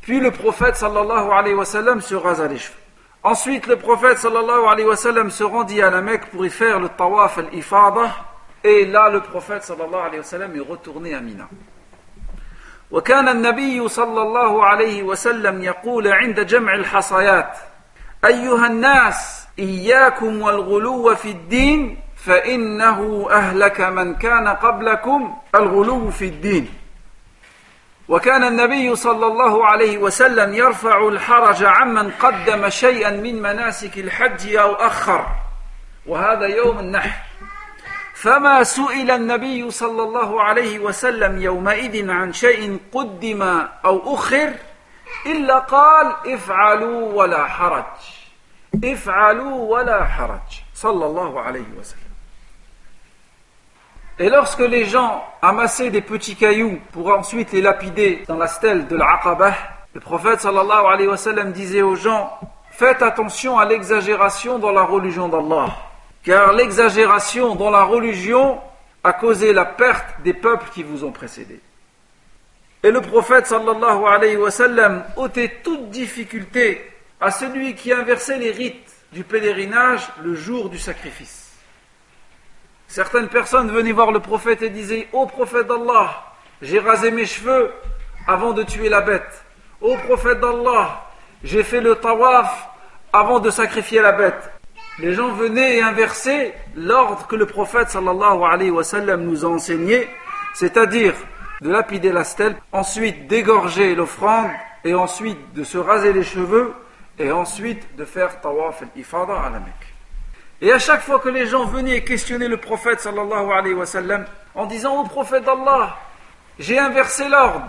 Puis 0.00 0.20
le 0.20 0.30
prophète 0.30 0.76
sallallahu 0.76 1.30
alayhi 1.30 1.54
wa 1.54 1.64
sallam 1.64 2.00
se 2.00 2.14
rasa 2.14 2.46
les 2.46 2.58
cheveux. 2.58 2.78
Ensuite, 3.22 3.66
le 3.66 3.76
prophète 3.76 4.18
sallallahu 4.18 4.66
alayhi 4.66 4.86
wa 4.86 4.96
sallam 4.96 5.30
se 5.30 5.44
rendit 5.44 5.80
à 5.80 5.88
la 5.88 6.02
Mecque 6.02 6.26
pour 6.26 6.44
y 6.44 6.50
faire 6.50 6.78
le 6.78 6.90
tawaf 6.90 7.38
al-ifada. 7.38 8.10
Et 8.62 8.84
là, 8.84 9.08
le 9.08 9.20
prophète 9.20 9.64
sallallahu 9.64 10.06
alayhi 10.06 10.18
wa 10.18 10.24
sallam 10.24 10.54
est 10.54 10.60
retourné 10.60 11.14
à 11.14 11.20
Mina. 11.20 11.48
وكان 12.90 13.28
النبي 13.28 13.88
صلى 13.88 14.22
الله 14.22 14.64
عليه 14.64 15.02
وسلم 15.02 15.62
يقول 15.62 16.08
عند 16.08 16.40
جمع 16.40 16.74
الحصيات 16.74 17.58
أيها 18.25 18.67
الناس 18.67 19.47
إياكم 19.59 20.41
والغلو 20.41 21.15
في 21.15 21.31
الدين 21.31 21.99
فإنه 22.15 23.27
أهلك 23.31 23.81
من 23.81 24.15
كان 24.15 24.47
قبلكم 24.47 25.37
الغلو 25.55 26.11
في 26.11 26.25
الدين. 26.25 26.73
وكان 28.09 28.43
النبي 28.43 28.95
صلى 28.95 29.25
الله 29.25 29.65
عليه 29.65 29.97
وسلم 29.97 30.53
يرفع 30.53 31.07
الحرج 31.07 31.63
عمن 31.63 32.11
قدم 32.11 32.69
شيئا 32.69 33.11
من 33.11 33.41
مناسك 33.41 33.97
الحج 33.97 34.55
أو 34.55 34.73
أخر. 34.73 35.25
وهذا 36.05 36.45
يوم 36.45 36.79
النحر. 36.79 37.21
فما 38.13 38.63
سئل 38.63 39.11
النبي 39.11 39.71
صلى 39.71 40.03
الله 40.03 40.43
عليه 40.43 40.79
وسلم 40.79 41.41
يومئذ 41.41 42.09
عن 42.09 42.33
شيء 42.33 42.77
قدم 42.93 43.41
أو 43.85 44.15
أخر 44.15 44.53
إلا 45.26 45.58
قال 45.58 46.14
افعلوا 46.26 47.12
ولا 47.12 47.46
حرج 47.46 47.84
افعلوا 48.84 49.76
ولا 49.76 50.04
حرج 50.04 50.62
صلى 50.74 51.06
الله 51.06 51.40
عليه 51.40 51.68
وسلم 51.78 52.04
Et 54.16 54.28
lorsque 54.28 54.60
les 54.60 54.84
gens 54.84 55.24
amassaient 55.42 55.90
des 55.90 56.00
petits 56.00 56.36
cailloux 56.36 56.78
pour 56.92 57.12
ensuite 57.12 57.50
les 57.50 57.60
lapider 57.60 58.22
dans 58.28 58.36
la 58.36 58.46
stèle 58.46 58.86
de 58.86 58.94
l'Aqabah, 58.94 59.54
le 59.92 59.98
prophète 60.00 60.40
sallallahu 60.40 60.86
alayhi 60.86 61.08
wa 61.08 61.16
sallam 61.16 61.50
disait 61.50 61.82
aux 61.82 61.96
gens 61.96 62.38
Faites 62.70 63.02
attention 63.02 63.58
à 63.58 63.64
l'exagération 63.64 64.58
dans 64.58 64.72
la 64.72 64.82
religion 64.82 65.28
d'Allah, 65.28 65.66
car 66.24 66.52
l'exagération 66.52 67.54
dans 67.54 67.70
la 67.70 67.84
religion 67.84 68.58
a 69.04 69.12
causé 69.12 69.52
la 69.52 69.64
perte 69.64 70.22
des 70.24 70.34
peuples 70.34 70.68
qui 70.72 70.82
vous 70.82 71.04
ont 71.04 71.12
précédés. 71.12 71.60
Et 72.83 72.91
le 72.91 73.01
prophète 73.01 73.47
sallallahu 73.47 74.05
alayhi 74.05 74.37
wa 74.37 74.49
ôtait 75.17 75.59
toute 75.63 75.89
difficulté 75.89 76.81
à 77.19 77.29
celui 77.29 77.75
qui 77.75 77.91
inversait 77.91 78.37
les 78.37 78.51
rites 78.51 78.95
du 79.11 79.23
pèlerinage 79.23 80.07
le 80.23 80.33
jour 80.33 80.69
du 80.69 80.79
sacrifice. 80.79 81.51
Certaines 82.87 83.27
personnes 83.27 83.69
venaient 83.69 83.91
voir 83.91 84.11
le 84.11 84.19
prophète 84.19 84.61
et 84.61 84.69
disaient 84.69 85.07
Ô 85.11 85.25
prophète 85.25 85.67
d'Allah, 85.67 86.23
j'ai 86.61 86.79
rasé 86.79 87.11
mes 87.11 87.25
cheveux 87.25 87.71
avant 88.27 88.53
de 88.53 88.63
tuer 88.63 88.89
la 88.89 89.01
bête. 89.01 89.43
Ô 89.81 89.95
prophète 90.07 90.39
d'Allah, 90.39 91.09
j'ai 91.43 91.63
fait 91.63 91.81
le 91.81 91.95
tawaf 91.95 92.69
avant 93.11 93.39
de 93.39 93.49
sacrifier 93.49 94.01
la 94.01 94.13
bête. 94.13 94.51
Les 94.99 95.13
gens 95.13 95.33
venaient 95.33 95.77
et 95.77 95.81
inversaient 95.81 96.53
l'ordre 96.75 97.27
que 97.27 97.35
le 97.35 97.45
prophète 97.45 97.89
sallallahu 97.89 98.43
alayhi 98.43 98.71
wa 98.71 98.83
nous 99.17 99.45
a 99.45 99.49
enseigné, 99.49 100.07
c'est-à-dire 100.53 101.13
de 101.61 101.69
lapider 101.69 102.11
la 102.11 102.23
stèle, 102.23 102.55
ensuite 102.71 103.27
d'égorger 103.27 103.95
l'offrande 103.95 104.51
et 104.83 104.93
ensuite 104.93 105.53
de 105.53 105.63
se 105.63 105.77
raser 105.77 106.13
les 106.13 106.23
cheveux 106.23 106.73
et 107.17 107.31
ensuite 107.31 107.95
de 107.97 108.05
faire 108.05 108.39
tawaf 108.41 108.81
al-ifada 108.81 109.33
à 109.33 109.49
la 109.49 109.59
Mecque. 109.59 109.93
Et 110.61 110.71
à 110.71 110.79
chaque 110.79 111.01
fois 111.01 111.19
que 111.19 111.29
les 111.29 111.47
gens 111.47 111.65
venaient 111.65 112.03
questionner 112.03 112.47
le 112.47 112.57
prophète 112.57 113.07
en 114.55 114.65
disant 114.65 115.01
au 115.01 115.03
prophète 115.05 115.43
d'Allah, 115.43 115.97
j'ai 116.57 116.77
inversé 116.77 117.27
l'ordre, 117.29 117.65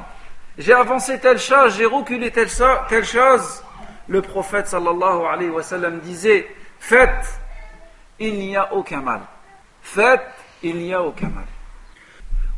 j'ai 0.58 0.72
avancé 0.72 1.18
telle 1.20 1.38
chose, 1.38 1.76
j'ai 1.76 1.86
reculé 1.86 2.30
telle, 2.30 2.48
telle 2.88 3.04
chose, 3.04 3.64
le 4.08 4.22
prophète 4.22 4.66
sallallahu 4.66 5.24
alayhi 5.24 5.50
wa 5.50 5.62
disait, 6.02 6.48
faites, 6.80 7.40
il 8.18 8.38
n'y 8.38 8.56
a 8.56 8.72
aucun 8.74 9.00
mal. 9.00 9.20
Faites, 9.82 10.26
il 10.62 10.76
n'y 10.76 10.92
a 10.92 11.02
aucun 11.02 11.28
mal. 11.28 11.44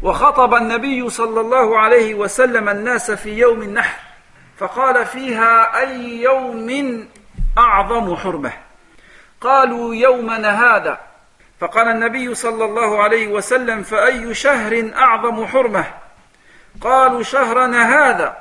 وخطب 0.03 0.55
النبي 0.55 1.11
صلى 1.11 1.41
الله 1.41 1.79
عليه 1.79 2.15
وسلم 2.15 2.69
الناس 2.69 3.11
في 3.11 3.39
يوم 3.39 3.63
النحر 3.63 4.01
فقال 4.59 5.07
فيها 5.07 5.81
أي 5.81 6.23
يوم 6.23 7.09
أعظم 7.59 8.17
حرمة؟ 8.17 8.53
قالوا 9.41 9.95
يومنا 9.95 10.77
هذا. 10.77 10.99
فقال 11.61 11.89
النبي 11.89 12.35
صلى 12.35 12.65
الله 12.65 13.03
عليه 13.03 13.29
وسلم 13.29 13.83
فأي 13.83 14.35
شهر 14.35 14.91
أعظم 14.97 15.47
حرمة؟ 15.47 15.85
قالوا 16.81 17.23
شهرنا 17.23 17.83
هذا. 17.83 18.37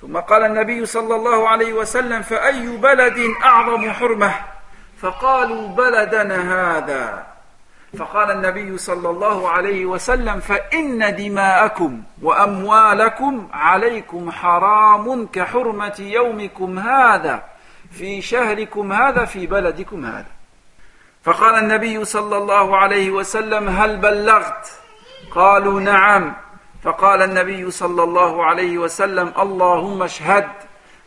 ثم 0.00 0.16
قال 0.16 0.42
النبي 0.42 0.86
صلى 0.86 1.14
الله 1.14 1.48
عليه 1.48 1.72
وسلم 1.72 2.22
فأي 2.22 2.76
بلد 2.76 3.34
أعظم 3.44 3.90
حرمة؟ 3.90 4.32
فقالوا 5.02 5.68
بلدنا 5.68 6.38
هذا. 6.54 7.33
فقال 7.98 8.30
النبي 8.30 8.78
صلى 8.78 9.10
الله 9.10 9.48
عليه 9.48 9.86
وسلم 9.86 10.40
فإن 10.40 11.16
دماءكم 11.16 12.02
وأموالكم 12.22 13.48
عليكم 13.52 14.30
حرام 14.30 15.26
كحرمة 15.26 15.96
يومكم 15.98 16.78
هذا 16.78 17.44
في 17.90 18.22
شهركم 18.22 18.92
هذا 18.92 19.24
في 19.24 19.46
بلدكم 19.46 20.06
هذا. 20.06 20.32
فقال 21.24 21.54
النبي 21.54 22.04
صلى 22.04 22.36
الله 22.36 22.76
عليه 22.76 23.10
وسلم 23.10 23.68
هل 23.68 23.96
بلغت؟ 23.96 24.72
قالوا 25.30 25.80
نعم. 25.80 26.34
فقال 26.82 27.22
النبي 27.22 27.70
صلى 27.70 28.02
الله 28.02 28.44
عليه 28.44 28.78
وسلم 28.78 29.32
اللهم 29.38 30.02
اشهد 30.02 30.48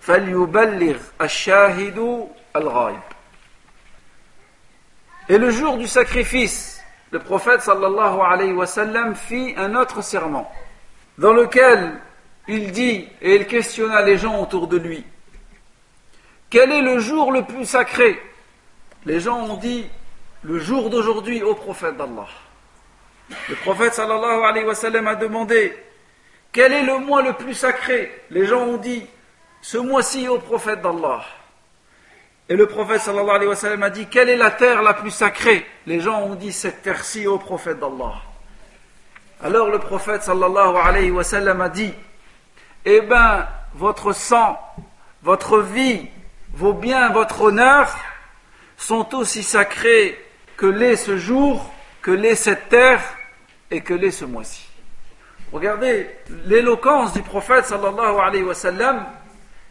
فليبلغ 0.02 0.98
الشاهد 1.22 2.28
الغائب. 2.56 3.02
Et 5.30 5.38
le 5.38 5.52
jour 5.52 5.78
du 5.78 5.88
sacrifice, 5.88 6.77
le 7.12 7.20
prophète 7.20 7.62
sallallahu 7.62 8.20
alayhi 8.22 8.54
wa 8.54 8.66
sallam 8.66 9.16
fit 9.16 9.54
un 9.58 9.76
autre 9.76 10.02
serment, 10.02 10.52
dans 11.18 11.34
lequel 11.34 11.94
il 12.48 12.72
dit, 12.72 13.08
et 13.22 13.36
il 13.36 13.48
questionna 13.48 14.02
les 14.02 14.18
gens 14.18 14.42
autour 14.42 14.68
de 14.68 14.78
lui, 14.78 15.06
quel 16.50 16.72
est 16.72 16.82
le 16.82 17.00
jour 17.00 17.32
le 17.32 17.44
plus 17.44 17.66
sacré? 17.66 18.22
Les 19.06 19.20
gens 19.20 19.40
ont 19.40 19.58
dit, 19.58 19.86
le 20.44 20.60
jour 20.60 20.90
d'aujourd'hui 20.90 21.44
au 21.44 21.56
prophète 21.56 21.98
d'Allah. 21.98 22.28
Le 23.50 23.56
prophète 23.56 23.94
sallallahu 23.94 24.44
alayhi 24.44 24.66
wa 24.66 24.76
sallam 24.76 25.08
a 25.08 25.16
demandé, 25.16 25.78
quel 26.52 26.72
est 26.72 26.84
le 26.84 27.00
mois 27.00 27.22
le 27.22 27.34
plus 27.34 27.54
sacré? 27.54 28.24
Les 28.30 28.46
gens 28.46 28.62
ont 28.62 28.78
dit, 28.78 29.06
ce 29.62 29.78
mois-ci 29.78 30.28
au 30.28 30.40
prophète 30.40 30.82
d'Allah. 30.82 31.26
Et 32.50 32.56
le 32.56 32.66
prophète 32.66 33.02
sallallahu 33.02 33.36
alayhi 33.36 33.50
wa 33.50 33.56
sallam 33.56 33.84
a 33.84 33.90
dit 33.90 34.08
Quelle 34.08 34.30
est 34.30 34.38
la 34.38 34.52
terre 34.52 34.82
la 34.82 34.94
plus 34.94 35.12
sacrée? 35.12 35.66
Les 35.86 36.00
gens 36.00 36.22
ont 36.22 36.36
dit 36.36 36.54
Cette 36.54 36.82
terre-ci 36.82 37.28
au 37.28 37.38
prophète 37.38 37.80
d'Allah. 37.80 38.14
Alors 39.42 39.70
le 39.70 39.80
prophète 39.80 40.24
sallallahu 40.24 40.78
alayhi 40.78 41.12
wa 41.12 41.24
sallam 41.24 41.60
a 41.60 41.70
dit 41.70 41.94
Eh 42.86 43.02
bien, 43.02 43.48
votre 43.76 44.14
sang, 44.14 44.58
votre 45.24 45.60
vie, 45.60 46.08
vos 46.54 46.74
biens, 46.74 47.10
votre 47.10 47.42
honneur 47.42 47.94
sont 48.78 49.14
aussi 49.16 49.44
sacrés 49.44 50.18
que 50.56 50.68
l'est 50.68 50.96
ce 50.96 51.18
jour, 51.18 51.74
que 52.02 52.12
l'est 52.12 52.36
cette 52.36 52.70
terre 52.70 53.02
et 53.72 53.82
que 53.82 53.94
l'est 53.94 54.12
ce 54.12 54.24
mois-ci. 54.24 54.68
Regardez 55.52 56.10
l'éloquence 56.46 57.14
du 57.14 57.22
prophète 57.22 57.66
sallallahu 57.66 58.20
alayhi 58.20 58.44
wa 58.44 58.54
sallam 58.54 59.06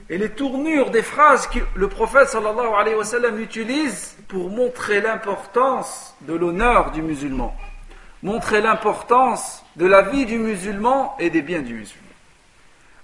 et 0.09 0.19
les 0.19 0.31
tournures 0.31 0.91
des 0.91 1.03
phrases 1.03 1.47
que 1.49 1.59
le 1.75 1.89
prophète 1.89 2.29
sallallahu 2.29 2.75
alayhi 2.79 2.97
wa 2.97 3.05
sallam 3.05 3.41
utilise 3.41 4.17
pour 4.29 4.51
montrer 4.51 5.01
l'importance 5.01 6.15
de 6.23 6.35
l'honneur 6.35 6.93
du 6.93 7.03
musulman, 7.03 7.55
montrer 8.23 8.61
l'importance 8.61 9.65
de 9.75 9.87
la 9.87 10.03
vie 10.03 10.27
du 10.27 10.39
musulman 10.39 11.17
et 11.19 11.31
des 11.31 11.43
biens 11.43 11.63
du 11.63 11.75
musulman. 11.75 12.03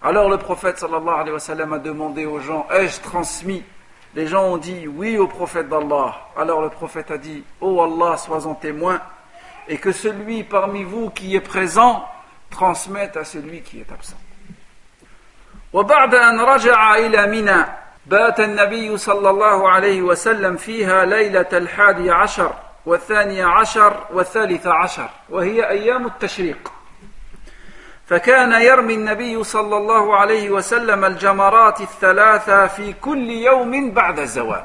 Alors 0.00 0.28
le 0.28 0.38
prophète 0.38 0.78
sallallahu 0.78 1.14
alayhi 1.14 1.32
wa 1.32 1.40
sallam 1.40 1.72
a 1.72 1.78
demandé 1.78 2.24
aux 2.24 2.40
gens 2.40 2.66
Ai-je 2.70 3.00
transmis? 3.00 3.64
Les 4.14 4.26
gens 4.26 4.44
ont 4.44 4.58
dit 4.58 4.86
oui 4.86 5.16
au 5.16 5.26
prophète 5.26 5.68
d'Allah. 5.68 6.28
Alors 6.36 6.60
le 6.60 6.68
prophète 6.68 7.10
a 7.10 7.18
dit 7.18 7.42
Oh 7.60 7.80
Allah, 7.82 8.16
sois-en 8.16 8.54
témoin, 8.54 9.00
et 9.68 9.78
que 9.78 9.90
celui 9.90 10.44
parmi 10.44 10.84
vous 10.84 11.10
qui 11.10 11.34
est 11.34 11.40
présent 11.40 12.04
transmette 12.50 13.16
à 13.16 13.24
celui 13.24 13.62
qui 13.62 13.80
est 13.80 13.90
absent. 13.90 14.21
وبعد 15.72 16.14
أن 16.14 16.40
رجع 16.40 16.94
إلى 16.94 17.26
منى 17.26 17.64
بات 18.06 18.40
النبي 18.40 18.96
صلى 18.96 19.30
الله 19.30 19.70
عليه 19.70 20.02
وسلم 20.02 20.56
فيها 20.56 21.04
ليلة 21.04 21.48
الحادي 21.52 22.10
عشر 22.10 22.52
والثاني 22.86 23.42
عشر 23.42 24.04
والثالث 24.12 24.66
عشر 24.66 25.08
وهي 25.30 25.68
أيام 25.68 26.06
التشريق. 26.06 26.72
فكان 28.06 28.52
يرمي 28.62 28.94
النبي 28.94 29.44
صلى 29.44 29.76
الله 29.76 30.16
عليه 30.16 30.50
وسلم 30.50 31.04
الجمرات 31.04 31.80
الثلاثة 31.80 32.66
في 32.66 32.92
كل 32.92 33.30
يوم 33.30 33.90
بعد 33.90 34.18
الزوال. 34.18 34.64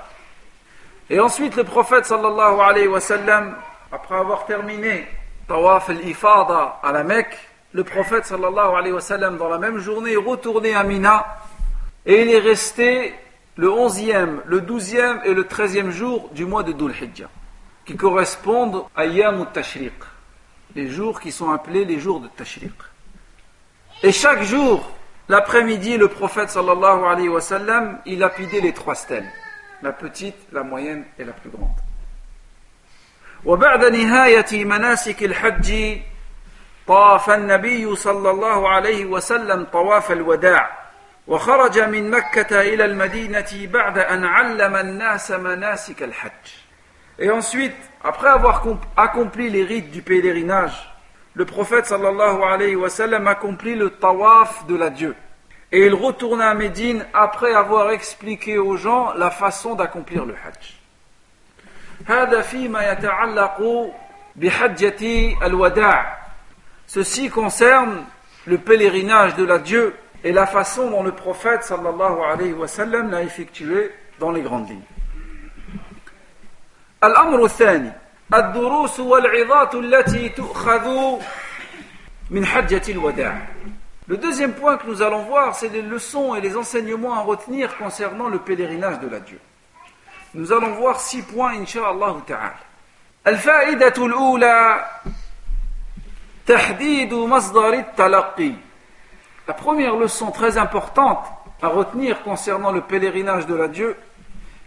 Et 1.09 1.19
ensuite 1.21 1.55
le 1.55 1.63
prophète 1.63 2.05
sallallahu 2.05 2.59
alayhi 2.59 2.87
wa 2.87 2.99
sallam, 2.99 3.55
après 3.91 4.15
avoir 4.17 4.45
terminé 4.45 5.07
Tawaf 5.47 5.89
al-Ifada 5.89 6.79
à 6.83 6.91
la 6.91 7.03
Mecque, 7.03 7.37
le 7.76 7.84
prophète 7.84 8.26
sallallahu 8.26 8.76
alayhi 8.76 8.92
wa 8.92 9.00
sallam 9.00 9.36
dans 9.36 9.48
la 9.48 9.58
même 9.58 9.78
journée 9.78 10.12
est 10.12 10.16
retourné 10.16 10.74
à 10.74 10.84
Mina 10.84 11.38
et 12.04 12.22
il 12.22 12.30
est 12.30 12.38
resté 12.38 13.14
le 13.56 13.68
11e, 13.68 14.40
le 14.44 14.60
12e 14.60 15.24
et 15.24 15.34
le 15.34 15.44
13e 15.44 15.90
jour 15.90 16.30
du 16.34 16.44
mois 16.44 16.62
de 16.62 16.72
Dhul 16.72 16.92
Hijjah, 16.92 17.28
qui 17.84 17.96
correspondent 17.96 18.84
à 18.96 19.06
Yam 19.06 19.46
tashriq 19.52 19.92
les 20.74 20.88
jours 20.88 21.20
qui 21.20 21.32
sont 21.32 21.50
appelés 21.50 21.84
les 21.84 21.98
jours 21.98 22.20
de 22.20 22.28
Tashriq. 22.28 22.72
Et 24.02 24.12
chaque 24.12 24.42
jour, 24.42 24.90
l'après-midi, 25.28 25.96
le 25.96 26.08
prophète 26.08 26.50
sallallahu 26.50 27.04
alayhi 27.04 27.28
wa 27.28 27.40
sallam, 27.40 27.98
il 28.06 28.18
lapidait 28.18 28.60
les 28.60 28.72
trois 28.72 28.94
stèles, 28.94 29.28
la 29.82 29.92
petite, 29.92 30.36
la 30.52 30.62
moyenne 30.62 31.04
et 31.18 31.24
la 31.24 31.32
plus 31.32 31.50
grande. 31.50 31.70
وبعد 33.44 33.84
نهاية 33.84 34.64
مناسك 34.64 35.22
الحج 35.22 35.98
طاف 36.87 37.29
النبي 37.29 37.95
صلى 37.95 38.31
الله 38.31 38.69
عليه 38.69 39.05
وسلم 39.05 39.63
طواف 39.63 40.11
الوداع 40.11 40.77
وخرج 41.27 41.79
من 41.79 42.09
مكة 42.11 42.61
إلى 42.61 42.85
المدينة 42.85 43.47
بعد 43.53 43.97
أن 43.97 44.25
علم 44.25 44.75
الناس 44.75 45.31
مناسك 45.31 46.03
الحج 46.03 46.67
Et 47.19 47.31
ensuite, 47.31 47.75
après 48.03 48.27
avoir 48.27 48.63
accompli 48.95 49.49
les 49.49 49.63
rites 49.63 49.89
du 49.89 50.03
pèlerinage, 50.03 50.93
le 51.33 51.45
prophète 51.45 51.87
sallallahu 51.87 52.43
alayhi 52.43 52.75
wa 52.75 52.89
sallam 52.89 53.27
accomplit 53.27 53.73
le 53.75 53.89
tawaf 53.89 54.67
de 54.67 54.75
la 54.75 54.91
Dieu. 54.91 55.15
Et 55.71 55.87
il 55.87 55.95
retourna 55.95 56.51
à 56.51 56.53
Médine 56.53 57.03
après 57.15 57.53
avoir 57.53 57.89
expliqué 57.89 58.59
aux 58.59 58.77
gens 58.77 59.13
la 59.13 59.31
façon 59.31 59.73
d'accomplir 59.73 60.25
le 60.25 60.35
hajj. 60.35 60.77
هذا 62.07 62.41
فيما 62.41 62.91
يتعلق 62.91 63.57
بحجة 64.35 65.35
الوداع. 65.45 66.26
Ceci 66.86 67.30
concerne 67.30 68.04
le 68.46 68.58
pèlerinage 68.58 69.34
de 69.36 69.44
la 69.44 69.58
Dieu 69.58 69.94
et 70.24 70.32
la 70.32 70.46
façon 70.46 70.90
dont 70.90 71.02
le 71.02 71.12
prophète 71.12 71.64
sallallahu 71.64 72.22
alayhi 72.30 72.52
wa 72.52 72.68
sallam 72.68 73.10
l'a 73.10 73.22
effectué 73.22 73.90
dans 74.18 74.30
les 74.30 74.42
grandes 74.42 74.68
lignes. 74.68 74.82
الأمر 77.04 77.44
الثاني 77.44 77.92
الدروس 78.34 79.00
والعظات 79.00 79.74
التي 79.74 80.28
تؤخذ 80.28 81.18
من 82.30 82.46
حجة 82.46 82.82
الوداع. 82.88 83.34
Le 84.08 84.16
deuxième 84.16 84.52
point 84.52 84.76
que 84.76 84.86
nous 84.86 85.00
allons 85.00 85.22
voir, 85.22 85.54
c'est 85.54 85.68
les 85.68 85.82
leçons 85.82 86.34
et 86.34 86.40
les 86.40 86.56
enseignements 86.56 87.14
à 87.14 87.20
retenir 87.20 87.76
concernant 87.76 88.28
le 88.28 88.38
pèlerinage 88.38 89.00
de 89.00 89.08
la 89.08 89.20
Dieu. 89.20 89.38
Nous 90.34 90.52
allons 90.52 90.72
voir 90.72 91.00
six 91.00 91.22
points, 91.22 91.54
Inch'Allah 91.54 92.16
ta'ala. 92.26 92.54
الفائدة 93.26 94.06
الأولى 94.06 94.84
تحديد 94.84 94.84
مصدر 94.84 95.00
التلقي 95.02 95.25
la 99.48 99.54
première 99.54 99.96
leçon 99.96 100.30
très 100.30 100.58
importante 100.58 101.24
à 101.60 101.68
retenir 101.68 102.22
concernant 102.22 102.72
le 102.72 102.80
pèlerinage 102.80 103.46
de 103.46 103.54
la 103.54 103.68
Dieu, 103.68 103.96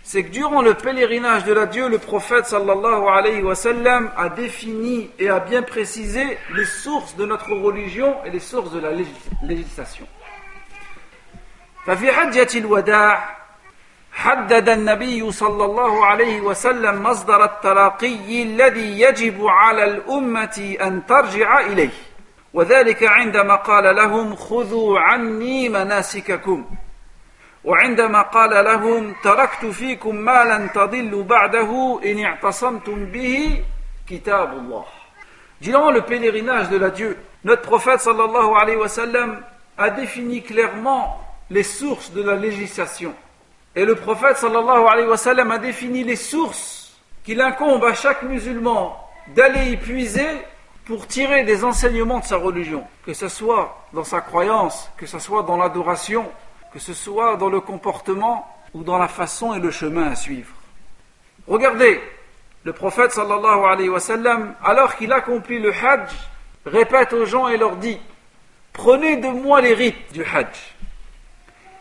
c'est 0.03 0.23
que 0.23 0.29
durant 0.29 0.61
le 0.61 0.75
pèlerinage 0.75 1.43
de 1.45 1.53
la 1.53 1.65
Dieu, 1.65 1.89
le 1.89 1.97
prophète 1.97 2.45
sallallahu 2.45 3.07
alayhi 3.07 3.41
wa 3.41 3.55
sallam 3.55 4.11
a 4.15 4.29
défini 4.29 5.09
et 5.17 5.29
a 5.29 5.39
bien 5.39 5.63
précisé 5.63 6.38
les 6.53 6.65
sources 6.65 7.15
de 7.15 7.25
notre 7.25 7.51
religion 7.53 8.15
et 8.23 8.29
les 8.29 8.39
sources 8.39 8.71
de 8.71 8.79
la 8.79 8.91
législation. 9.43 10.07
ففي 11.85 12.11
حجة 12.11 12.57
الوداع 12.57 13.38
حدد 14.20 14.68
النبي 14.68 15.33
صلى 15.33 15.64
الله 15.64 16.06
عليه 16.06 16.40
وسلم 16.40 17.02
مصدر 17.02 17.44
التلاقي 17.44 18.42
الذي 18.42 19.00
يجب 19.00 19.46
على 19.46 19.85
الأمة 19.85 20.76
أن 20.80 21.06
ترجع 21.06 21.61
إليه. 21.61 21.90
وذلك 22.54 23.04
عندما 23.04 23.54
قال 23.54 23.96
لهم 23.96 24.37
خذوا 24.37 24.98
عني 24.98 25.68
مناسككم. 25.68 26.64
وعندما 27.64 28.22
قال 28.22 28.64
لهم 28.64 29.14
تركت 29.22 29.66
فيكم 29.66 30.14
ما 30.16 30.44
لن 30.44 30.72
تضلوا 30.72 31.24
بعده 31.24 32.00
إن 32.04 32.24
اعتصمتم 32.24 33.04
به 33.04 33.64
كتاب 34.09 34.52
الله. 34.52 34.85
Durant 35.62 35.90
le 35.90 36.02
pèlerinage 36.02 36.68
de 36.68 36.76
la 36.76 36.90
Dieu, 36.90 37.16
notre 37.44 37.62
prophète 37.62 38.00
sallallahu 38.00 38.54
alayhi 38.61 38.76
wa 38.76 38.88
sallam 38.88 39.40
a 39.78 39.88
défini 39.88 40.42
clairement 40.42 41.18
les 41.50 41.62
sources 41.62 42.12
de 42.12 42.22
la 42.22 42.35
législation. 42.35 43.14
Et 43.76 43.85
le 43.85 43.94
prophète 43.94 44.37
a 44.42 45.59
défini 45.59 46.04
les 46.04 46.16
sources 46.16 46.92
qu'il 47.22 47.40
incombe 47.40 47.85
à 47.85 47.94
chaque 47.94 48.22
musulman 48.22 48.96
d'aller 49.28 49.72
y 49.72 49.76
puiser 49.76 50.26
pour 50.85 51.06
tirer 51.06 51.44
des 51.44 51.64
enseignements 51.64 52.18
de 52.18 52.24
sa 52.24 52.37
religion, 52.37 52.85
que 53.06 53.14
ce 53.14 53.28
soit 53.28 53.87
dans 53.92 54.02
sa 54.02 54.20
croyance, 54.20 54.90
que 54.96 55.06
ce 55.06 55.18
soit 55.20 55.44
dans 55.44 55.56
l'adoration, 55.56 56.28
que 56.72 56.80
ce 56.80 56.94
soit 56.94 57.37
dans 57.37 57.48
le 57.48 57.61
comportement 57.61 58.46
ou 58.74 58.83
dans 58.83 58.98
la 58.98 59.09
façon 59.09 59.54
et 59.54 59.61
le 59.61 59.70
chemin 59.70 60.11
à 60.11 60.16
suivre. 60.16 60.52
Regardez, 61.46 62.00
le 62.64 62.72
prophète 62.72 63.16
alors 64.64 64.96
qu'il 64.96 65.12
accomplit 65.12 65.61
le 65.61 65.72
hajj, 65.72 66.11
répète 66.66 67.12
aux 67.12 67.24
gens 67.24 67.48
et 67.48 67.56
leur 67.56 67.76
dit 67.76 67.98
Prenez 68.72 69.16
de 69.16 69.28
moi 69.28 69.61
les 69.61 69.74
rites 69.74 70.12
du 70.12 70.24
hajj. 70.24 70.74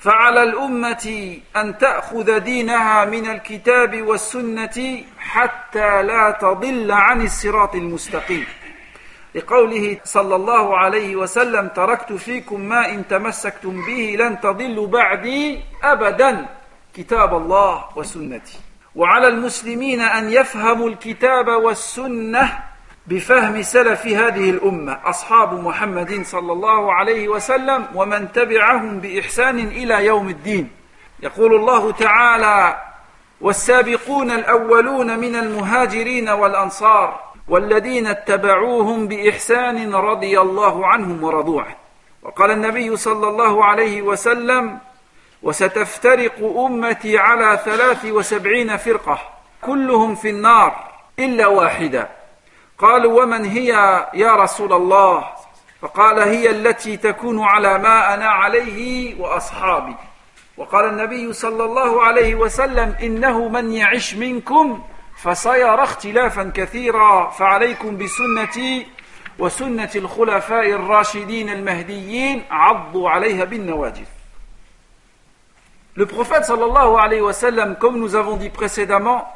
فعلى 0.00 0.42
الأمة 0.42 1.36
أن 1.56 1.78
تأخذ 1.78 2.38
دينها 2.38 3.04
من 3.04 3.30
الكتاب 3.30 4.02
والسنة 4.02 5.02
حتى 5.18 6.02
لا 6.02 6.30
تضل 6.40 6.92
عن 6.92 7.22
الصراط 7.22 7.74
المستقيم. 7.74 8.46
لقوله 9.34 9.98
صلى 10.04 10.36
الله 10.36 10.78
عليه 10.78 11.16
وسلم 11.16 11.68
تركت 11.68 12.12
فيكم 12.12 12.60
ما 12.60 12.88
إن 12.90 13.08
تمسكتم 13.08 13.86
به 13.86 14.16
لن 14.18 14.40
تضلوا 14.40 14.86
بعدي 14.86 15.60
أبدا 15.82 16.46
كتاب 16.94 17.36
الله 17.36 17.84
وسنتي. 17.96 18.58
وعلى 18.94 19.28
المسلمين 19.28 20.00
أن 20.00 20.32
يفهموا 20.32 20.88
الكتاب 20.88 21.48
والسنة 21.48 22.69
بفهم 23.10 23.62
سلف 23.62 24.06
هذه 24.06 24.50
الأمة 24.50 24.98
أصحاب 25.04 25.64
محمد 25.64 26.22
صلى 26.24 26.52
الله 26.52 26.92
عليه 26.92 27.28
وسلم 27.28 27.86
ومن 27.94 28.32
تبعهم 28.32 29.00
بإحسان 29.00 29.58
إلى 29.58 30.06
يوم 30.06 30.28
الدين. 30.28 30.70
يقول 31.22 31.54
الله 31.54 31.92
تعالى 31.92 32.82
والسابقون 33.40 34.30
الأولون 34.30 35.18
من 35.18 35.36
المهاجرين 35.36 36.28
والأنصار 36.28 37.20
والذين 37.48 38.06
اتبعوهم 38.06 39.08
بإحسان 39.08 39.94
رضي 39.94 40.40
الله 40.40 40.86
عنهم 40.86 41.24
ورضوا 41.24 41.62
عنه 41.62 41.76
وقال 42.22 42.50
النبي 42.50 42.96
صلى 42.96 43.28
الله 43.28 43.64
عليه 43.64 44.02
وسلم 44.02 44.78
وستفترق 45.42 46.56
أمتي 46.58 47.18
على 47.18 47.60
ثلاث 47.64 48.04
وسبعين 48.04 48.76
فرقة 48.76 49.18
كلهم 49.62 50.14
في 50.14 50.30
النار 50.30 50.84
إلا 51.18 51.46
واحدة. 51.46 52.19
قالوا 52.80 53.22
ومن 53.22 53.44
هي 53.44 53.68
يا 54.14 54.34
رسول 54.34 54.72
الله؟ 54.72 55.24
فقال 55.82 56.18
هي 56.18 56.50
التي 56.50 56.96
تكون 56.96 57.42
على 57.42 57.78
ما 57.78 58.14
أنا 58.14 58.28
عليه 58.28 59.20
وأصحابي. 59.20 59.96
وقال 60.56 60.84
النبي 60.84 61.32
صلى 61.32 61.64
الله 61.64 62.02
عليه 62.02 62.34
وسلم 62.34 62.94
إنه 63.02 63.48
من 63.48 63.72
يعش 63.72 64.14
منكم 64.14 64.82
فسيرى 65.16 65.82
اختلافا 65.82 66.52
كثيرا 66.54 67.30
فعليكم 67.30 67.96
بسنتي 67.96 68.86
وسنة 69.38 69.90
الخلفاء 69.96 70.70
الراشدين 70.70 71.48
المهديين 71.48 72.44
عضوا 72.50 73.10
عليها 73.10 73.44
بالنواجذ. 73.44 74.06
Le 75.96 76.06
prophète 76.06 76.44
sallallahu 76.44 76.96
alayhi 76.96 77.20
wa 77.20 77.32
sallam, 77.32 77.76
comme 77.76 77.98
nous 77.98 78.14
avons 78.14 78.36
dit 78.36 78.48
précédemment, 78.48 79.26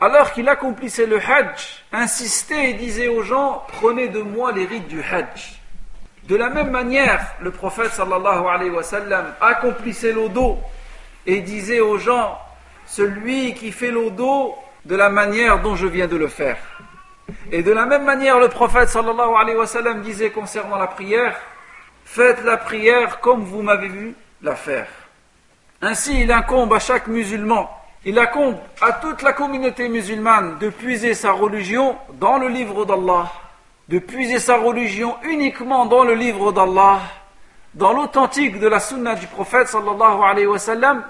alors 0.00 0.32
qu'il 0.32 0.48
accomplissait 0.48 1.06
le 1.06 1.18
hajj, 1.18 1.84
insistait 1.92 2.70
et 2.70 2.74
disait 2.74 3.08
aux 3.08 3.22
gens, 3.22 3.62
prenez 3.80 4.08
de 4.08 4.20
moi 4.20 4.52
les 4.52 4.66
rites 4.66 4.88
du 4.88 5.00
hajj. 5.00 5.60
De 6.24 6.36
la 6.36 6.50
même 6.50 6.70
manière, 6.70 7.24
le 7.40 7.50
prophète 7.50 7.92
sallallahu 7.92 8.46
alayhi 8.46 8.70
wa 8.70 8.82
sallam 8.82 9.26
accomplissait 9.40 10.12
l'odo 10.12 10.58
et 11.24 11.40
disait 11.40 11.80
aux 11.80 11.98
gens 11.98 12.38
Celui 12.86 13.54
qui 13.54 13.70
fait 13.72 13.90
l'odo 13.90 14.54
de 14.84 14.96
la 14.96 15.08
manière 15.08 15.62
dont 15.62 15.76
je 15.76 15.86
viens 15.86 16.08
de 16.08 16.16
le 16.16 16.26
faire. 16.26 16.58
Et 17.52 17.62
de 17.62 17.72
la 17.72 17.86
même 17.86 18.04
manière, 18.04 18.38
le 18.38 18.48
prophète 18.48 18.88
sallallahu 18.88 19.34
alayhi 19.38 19.56
wa 19.56 19.66
sallam 19.66 20.02
disait 20.02 20.30
concernant 20.30 20.78
la 20.78 20.88
prière 20.88 21.36
Faites 22.04 22.42
la 22.44 22.56
prière 22.56 23.20
comme 23.20 23.44
vous 23.44 23.62
m'avez 23.62 23.88
vu 23.88 24.14
la 24.42 24.56
faire. 24.56 24.88
Ainsi, 25.82 26.22
il 26.22 26.32
incombe 26.32 26.72
à 26.72 26.78
chaque 26.78 27.06
musulman, 27.06 27.70
il 28.06 28.16
incombe 28.20 28.54
à 28.80 28.92
toute 28.92 29.22
la 29.22 29.32
communauté 29.32 29.88
musulmane 29.88 30.58
de 30.58 30.68
puiser 30.70 31.12
sa 31.12 31.32
religion 31.32 31.96
dans 32.20 32.38
le 32.38 32.46
livre 32.46 32.84
d'Allah, 32.84 33.32
de 33.88 33.98
puiser 33.98 34.38
sa 34.38 34.58
religion 34.58 35.16
uniquement 35.24 35.86
dans 35.86 36.04
le 36.04 36.14
livre 36.14 36.52
d'Allah, 36.52 37.00
dans 37.74 37.92
l'authentique 37.92 38.60
de 38.60 38.68
la 38.68 38.78
sunna 38.78 39.16
du 39.16 39.26
prophète 39.26 39.66
sallallahu 39.66 40.22
alayhi 40.22 40.46
wa 40.46 40.58
sallam, 40.60 41.04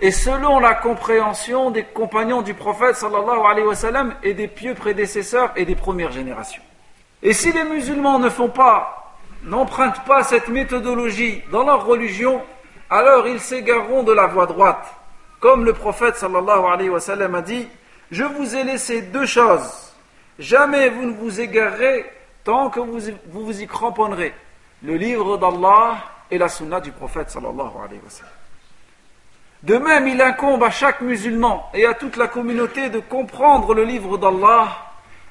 et 0.00 0.10
selon 0.10 0.58
la 0.58 0.74
compréhension 0.74 1.70
des 1.70 1.84
compagnons 1.84 2.42
du 2.42 2.52
prophète 2.52 2.96
sallallahu 2.96 3.46
alayhi 3.48 3.68
wa 3.68 3.76
sallam 3.76 4.14
et 4.24 4.34
des 4.34 4.48
pieux 4.48 4.74
prédécesseurs 4.74 5.52
et 5.54 5.64
des 5.64 5.76
premières 5.76 6.10
générations. 6.10 6.62
Et 7.22 7.32
si 7.32 7.52
les 7.52 7.62
musulmans 7.62 8.18
ne 8.18 8.28
font 8.28 8.48
pas, 8.48 9.14
n'empruntent 9.44 10.04
pas 10.04 10.24
cette 10.24 10.48
méthodologie 10.48 11.42
dans 11.52 11.62
leur 11.62 11.86
religion, 11.86 12.42
alors 12.90 13.28
ils 13.28 13.38
s'égareront 13.40 14.02
de 14.02 14.12
la 14.12 14.26
voie 14.26 14.46
droite. 14.46 14.84
Comme 15.44 15.66
le 15.66 15.74
prophète 15.74 16.24
a 16.24 17.42
dit, 17.42 17.68
je 18.10 18.24
vous 18.24 18.56
ai 18.56 18.64
laissé 18.64 19.02
deux 19.02 19.26
choses. 19.26 19.92
Jamais 20.38 20.88
vous 20.88 21.04
ne 21.04 21.12
vous 21.12 21.38
égarerez 21.38 22.10
tant 22.44 22.70
que 22.70 22.80
vous 22.80 22.98
vous, 23.26 23.60
y 23.60 23.66
cramponnerez. 23.66 24.32
Le 24.82 24.96
livre 24.96 25.36
d'Allah 25.36 25.98
et 26.30 26.38
la 26.38 26.48
sunna 26.48 26.80
du 26.80 26.92
prophète 26.92 27.36
alayhi. 27.36 28.00
De 29.62 29.76
même, 29.76 30.08
il 30.08 30.22
incombe 30.22 30.62
à 30.62 30.70
chaque 30.70 31.02
musulman 31.02 31.68
et 31.74 31.84
à 31.84 31.92
toute 31.92 32.16
la 32.16 32.28
communauté 32.28 32.88
de 32.88 33.00
comprendre 33.00 33.74
le 33.74 33.84
livre 33.84 34.16
d'Allah 34.16 34.68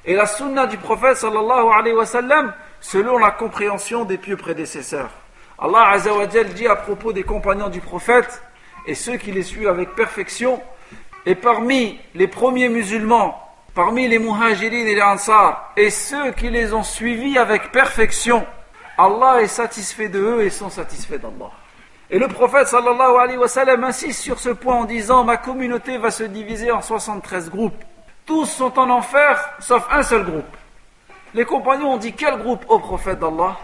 et 0.04 0.14
la 0.14 0.26
sunna 0.26 0.68
du 0.68 0.78
prophète 0.78 1.16
selon 1.16 3.18
la 3.18 3.30
compréhension 3.32 4.04
des 4.04 4.18
pieux 4.18 4.36
prédécesseurs. 4.36 5.10
Allah 5.58 5.88
azawajal 5.88 6.50
dit 6.50 6.68
à 6.68 6.76
propos 6.76 7.12
des 7.12 7.24
compagnons 7.24 7.68
du 7.68 7.80
prophète 7.80 8.40
et 8.86 8.94
ceux 8.94 9.16
qui 9.16 9.32
les 9.32 9.42
suivent 9.42 9.68
avec 9.68 9.94
perfection 9.94 10.60
et 11.26 11.34
parmi 11.34 11.98
les 12.14 12.28
premiers 12.28 12.68
musulmans, 12.68 13.40
parmi 13.74 14.08
les 14.08 14.18
muhajirin 14.18 14.76
et 14.76 14.94
les 14.94 15.02
ansar 15.02 15.72
et 15.76 15.90
ceux 15.90 16.32
qui 16.32 16.50
les 16.50 16.74
ont 16.74 16.82
suivis 16.82 17.38
avec 17.38 17.72
perfection, 17.72 18.46
Allah 18.98 19.42
est 19.42 19.48
satisfait 19.48 20.08
de 20.08 20.20
eux 20.20 20.42
et 20.42 20.50
sont 20.50 20.70
satisfaits 20.70 21.18
d'Allah. 21.18 21.50
Et 22.10 22.18
le 22.18 22.28
prophète 22.28 22.68
sallallahu 22.68 23.16
alayhi 23.16 23.38
wa 23.38 23.48
sallam 23.48 23.82
insiste 23.82 24.20
sur 24.20 24.38
ce 24.38 24.50
point 24.50 24.76
en 24.76 24.84
disant 24.84 25.24
Ma 25.24 25.36
communauté 25.36 25.98
va 25.98 26.10
se 26.10 26.22
diviser 26.22 26.70
en 26.70 26.82
73 26.82 27.50
groupes. 27.50 27.82
Tous 28.26 28.44
sont 28.44 28.78
en 28.78 28.90
enfer 28.90 29.54
sauf 29.58 29.86
un 29.90 30.02
seul 30.02 30.24
groupe. 30.24 30.56
Les 31.32 31.44
compagnons 31.44 31.94
ont 31.94 31.96
dit 31.96 32.12
Quel 32.12 32.36
groupe 32.38 32.64
au 32.68 32.78
prophète 32.78 33.18
d'Allah? 33.18 33.56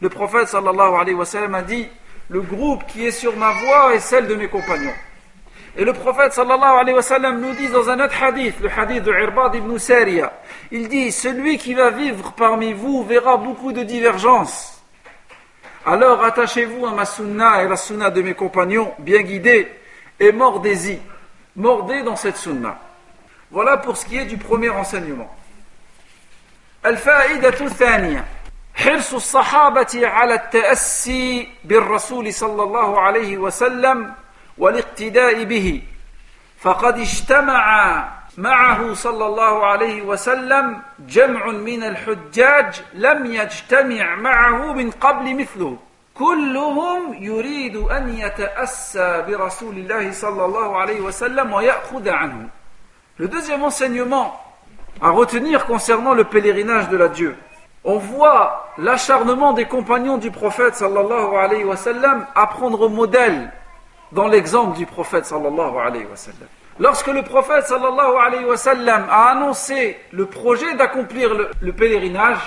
Le 0.00 0.08
prophète 0.08 0.48
sallallahu 0.48 0.94
alayhi 0.94 1.14
wa 1.14 1.26
sallam 1.26 1.54
a 1.54 1.62
dit 1.62 1.88
le 2.30 2.40
groupe 2.40 2.86
qui 2.86 3.06
est 3.06 3.10
sur 3.10 3.36
ma 3.36 3.52
voie 3.52 3.94
est 3.94 4.00
celle 4.00 4.28
de 4.28 4.36
mes 4.36 4.48
compagnons. 4.48 4.94
Et 5.76 5.84
le 5.84 5.92
prophète 5.92 6.32
sallallahu 6.32 6.78
alayhi 6.80 6.96
wa 6.96 7.02
sallam 7.02 7.40
nous 7.40 7.52
dit 7.54 7.68
dans 7.68 7.88
un 7.90 7.98
autre 8.00 8.22
hadith, 8.22 8.54
le 8.60 8.70
hadith 8.70 9.02
de 9.02 9.12
Irbad 9.12 9.54
ibn 9.56 9.76
Sariya, 9.78 10.32
il 10.70 10.88
dit 10.88 11.10
Celui 11.12 11.58
qui 11.58 11.74
va 11.74 11.90
vivre 11.90 12.32
parmi 12.32 12.72
vous 12.72 13.04
verra 13.04 13.36
beaucoup 13.36 13.72
de 13.72 13.82
divergences. 13.82 14.80
Alors 15.84 16.24
attachez-vous 16.24 16.86
à 16.86 16.92
ma 16.92 17.04
sunna 17.04 17.64
et 17.64 17.68
la 17.68 17.76
sunna 17.76 18.10
de 18.10 18.22
mes 18.22 18.34
compagnons, 18.34 18.92
bien 18.98 19.22
guidés, 19.22 19.68
et 20.18 20.30
mordez-y. 20.32 21.00
Mordez 21.56 22.02
dans 22.02 22.16
cette 22.16 22.36
sunna. 22.36 22.78
Voilà 23.50 23.76
pour 23.76 23.96
ce 23.96 24.06
qui 24.06 24.16
est 24.16 24.26
du 24.26 24.36
premier 24.36 24.70
enseignement. 24.70 25.34
al 26.84 26.96
حرص 28.80 29.14
الصحابة 29.14 30.08
على 30.08 30.34
التأسي 30.34 31.48
بالرسول 31.64 32.32
صلى 32.32 32.62
الله 32.62 33.00
عليه 33.00 33.38
وسلم 33.38 34.12
والاقتداء 34.58 35.44
به. 35.44 35.82
فقد 36.60 36.98
اجتمع 36.98 37.64
معه 38.38 38.94
صلى 38.94 39.26
الله 39.26 39.66
عليه 39.66 40.02
وسلم 40.02 40.82
جمع 40.98 41.46
من 41.46 41.82
الحجاج 41.82 42.82
لم 42.94 43.26
يجتمع 43.26 44.14
معه 44.14 44.72
من 44.72 44.90
قبل 44.90 45.36
مثله. 45.36 45.76
كلهم 46.14 47.14
يريد 47.20 47.76
أن 47.76 48.16
يتأسى 48.18 49.24
برسول 49.28 49.76
الله 49.76 50.12
صلى 50.12 50.44
الله 50.44 50.76
عليه 50.80 51.00
وسلم 51.00 51.52
ويأخذ 51.52 52.08
عنه. 52.08 52.48
Le 53.18 53.28
deuxième 53.28 53.62
enseignement 53.62 54.40
à 55.02 55.10
retenir 55.10 55.66
concernant 55.66 56.14
le 56.14 56.24
pèlerinage 56.24 56.88
de 56.88 56.96
la 56.96 57.08
Dieu, 57.08 57.36
on 57.84 57.96
voit 57.96 58.68
l'acharnement 58.78 59.52
des 59.52 59.64
compagnons 59.64 60.18
du 60.18 60.30
prophète 60.30 60.74
sallallahu 60.74 61.36
alayhi 61.36 61.64
wa 61.64 61.76
sallam 61.76 62.26
à 62.34 62.46
prendre 62.46 62.88
modèle 62.88 63.50
dans 64.12 64.28
l'exemple 64.28 64.76
du 64.76 64.86
prophète 64.86 65.24
sallallahu 65.24 65.78
alayhi 65.78 66.04
wa 66.04 66.16
sallam. 66.16 66.48
Lorsque 66.78 67.08
le 67.08 67.22
prophète 67.22 67.66
sallallahu 67.66 68.16
alayhi 68.16 68.44
wa 68.44 68.56
sallam 68.56 69.06
a 69.10 69.30
annoncé 69.30 69.98
le 70.12 70.26
projet 70.26 70.74
d'accomplir 70.74 71.34
le, 71.34 71.50
le, 71.60 71.72
pèlerinage, 71.72 72.40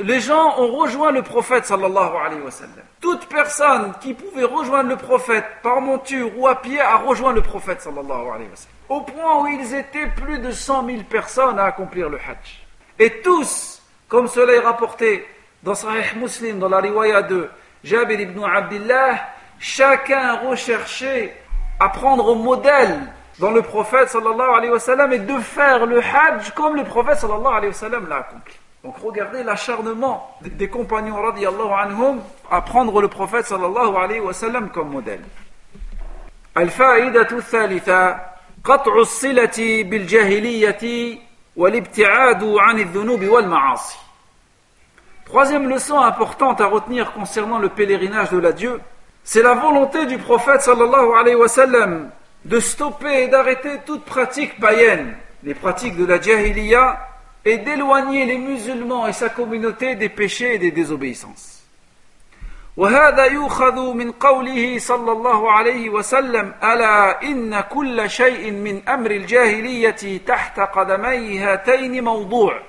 les 0.00 0.20
gens 0.20 0.58
ont 0.58 0.72
rejoint 0.76 1.12
le 1.12 1.22
prophète 1.22 1.66
sallallahu 1.66 2.16
alayhi 2.24 2.42
wa 2.42 2.50
sallam. 2.50 2.84
Toute 3.00 3.26
personne 3.26 3.92
qui 4.00 4.14
pouvait 4.14 4.44
rejoindre 4.44 4.88
le 4.88 4.96
prophète 4.96 5.44
par 5.62 5.80
monture 5.80 6.30
ou 6.36 6.48
à 6.48 6.60
pied 6.60 6.80
a 6.80 6.96
rejoint 6.96 7.32
le 7.32 7.42
prophète 7.42 7.80
sallallahu 7.80 8.28
alayhi 8.34 8.48
wa. 8.48 8.96
Au 8.96 9.02
point 9.02 9.42
où 9.42 9.46
ils 9.46 9.74
étaient 9.74 10.08
plus 10.08 10.38
de 10.38 10.50
100 10.50 10.86
000 10.86 11.02
personnes 11.04 11.60
à 11.60 11.64
accomplir 11.64 12.08
le 12.08 12.18
hajj. 12.18 12.66
Et 12.98 13.20
tous, 13.22 13.79
comme 14.09 14.27
cela 14.27 14.53
est 14.53 14.59
rapporté 14.59 15.25
dans 15.63 15.75
Sahih 15.75 16.15
Muslim, 16.17 16.59
dans 16.59 16.69
la 16.69 16.79
riwaya 16.79 17.21
de 17.23 17.49
Jabir 17.83 18.19
ibn 18.19 18.43
Abdullah, 18.43 19.19
chacun 19.59 20.35
recherchait 20.47 21.35
à 21.79 21.89
prendre 21.89 22.35
modèle 22.35 22.99
dans 23.39 23.51
le 23.51 23.61
prophète 23.61 24.09
sallallahu 24.09 24.55
alayhi 24.55 24.71
wa 24.71 24.79
sallam 24.79 25.11
et 25.11 25.19
de 25.19 25.37
faire 25.39 25.85
le 25.85 25.99
hajj 25.99 26.51
comme 26.51 26.75
le 26.75 26.83
prophète 26.83 27.17
sallallahu 27.17 27.53
alayhi 27.53 27.67
wa 27.67 27.73
sallam 27.73 28.07
l'a 28.07 28.17
accompli. 28.17 28.53
Donc 28.83 28.95
regardez 29.03 29.43
l'acharnement 29.43 30.37
des 30.41 30.69
compagnons 30.69 31.21
radiallahu 31.21 31.71
anhum 31.73 32.21
à 32.51 32.61
prendre 32.61 33.01
le 33.01 33.07
prophète 33.07 33.45
sallallahu 33.45 33.95
alayhi 33.95 34.21
wa 34.21 34.33
sallam 34.33 34.69
comme 34.69 34.89
modèle. 34.89 35.21
الفائدة 36.57 37.27
الثالثة 37.31 38.19
قطع 38.63 38.95
الصلة 38.95 39.83
بالجاهلية 39.83 41.17
Troisième 45.26 45.68
leçon 45.68 45.98
importante 45.98 46.60
à 46.62 46.66
retenir 46.66 47.12
concernant 47.12 47.58
le 47.58 47.68
pèlerinage 47.68 48.30
de 48.30 48.38
la 48.38 48.52
Dieu, 48.52 48.80
c'est 49.24 49.42
la 49.42 49.52
volonté 49.52 50.06
du 50.06 50.16
prophète 50.16 50.68
de 52.46 52.60
stopper 52.60 53.24
et 53.24 53.28
d'arrêter 53.28 53.80
toute 53.84 54.06
pratique 54.06 54.58
païenne, 54.58 55.14
les 55.42 55.52
pratiques 55.52 55.98
de 55.98 56.06
la 56.06 56.18
jahiliya, 56.18 56.98
et 57.44 57.58
d'éloigner 57.58 58.24
les 58.24 58.38
musulmans 58.38 59.06
et 59.06 59.12
sa 59.12 59.28
communauté 59.28 59.96
des 59.96 60.08
péchés 60.08 60.54
et 60.54 60.58
des 60.58 60.70
désobéissances. 60.70 61.59
وهذا 62.76 63.24
يؤخذ 63.24 63.94
من 63.94 64.12
قوله 64.12 64.78
صلى 64.78 65.12
الله 65.12 65.52
عليه 65.52 65.88
وسلم 65.90 66.54
ألا 66.62 67.22
إن 67.22 67.60
كل 67.60 68.10
شيء 68.10 68.50
من 68.50 68.88
أمر 68.88 69.10
الجاهلية 69.10 70.18
تحت 70.26 70.60
قدمي 70.60 71.38
هاتين 71.38 72.04
موضوع 72.04 72.60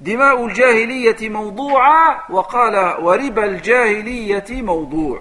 دماء 0.00 0.46
الجاهلية 0.46 1.28
موضوعة 1.28 2.24
وقال 2.30 2.96
وربا 3.02 3.44
الجاهلية 3.44 4.62
موضوع 4.62 5.20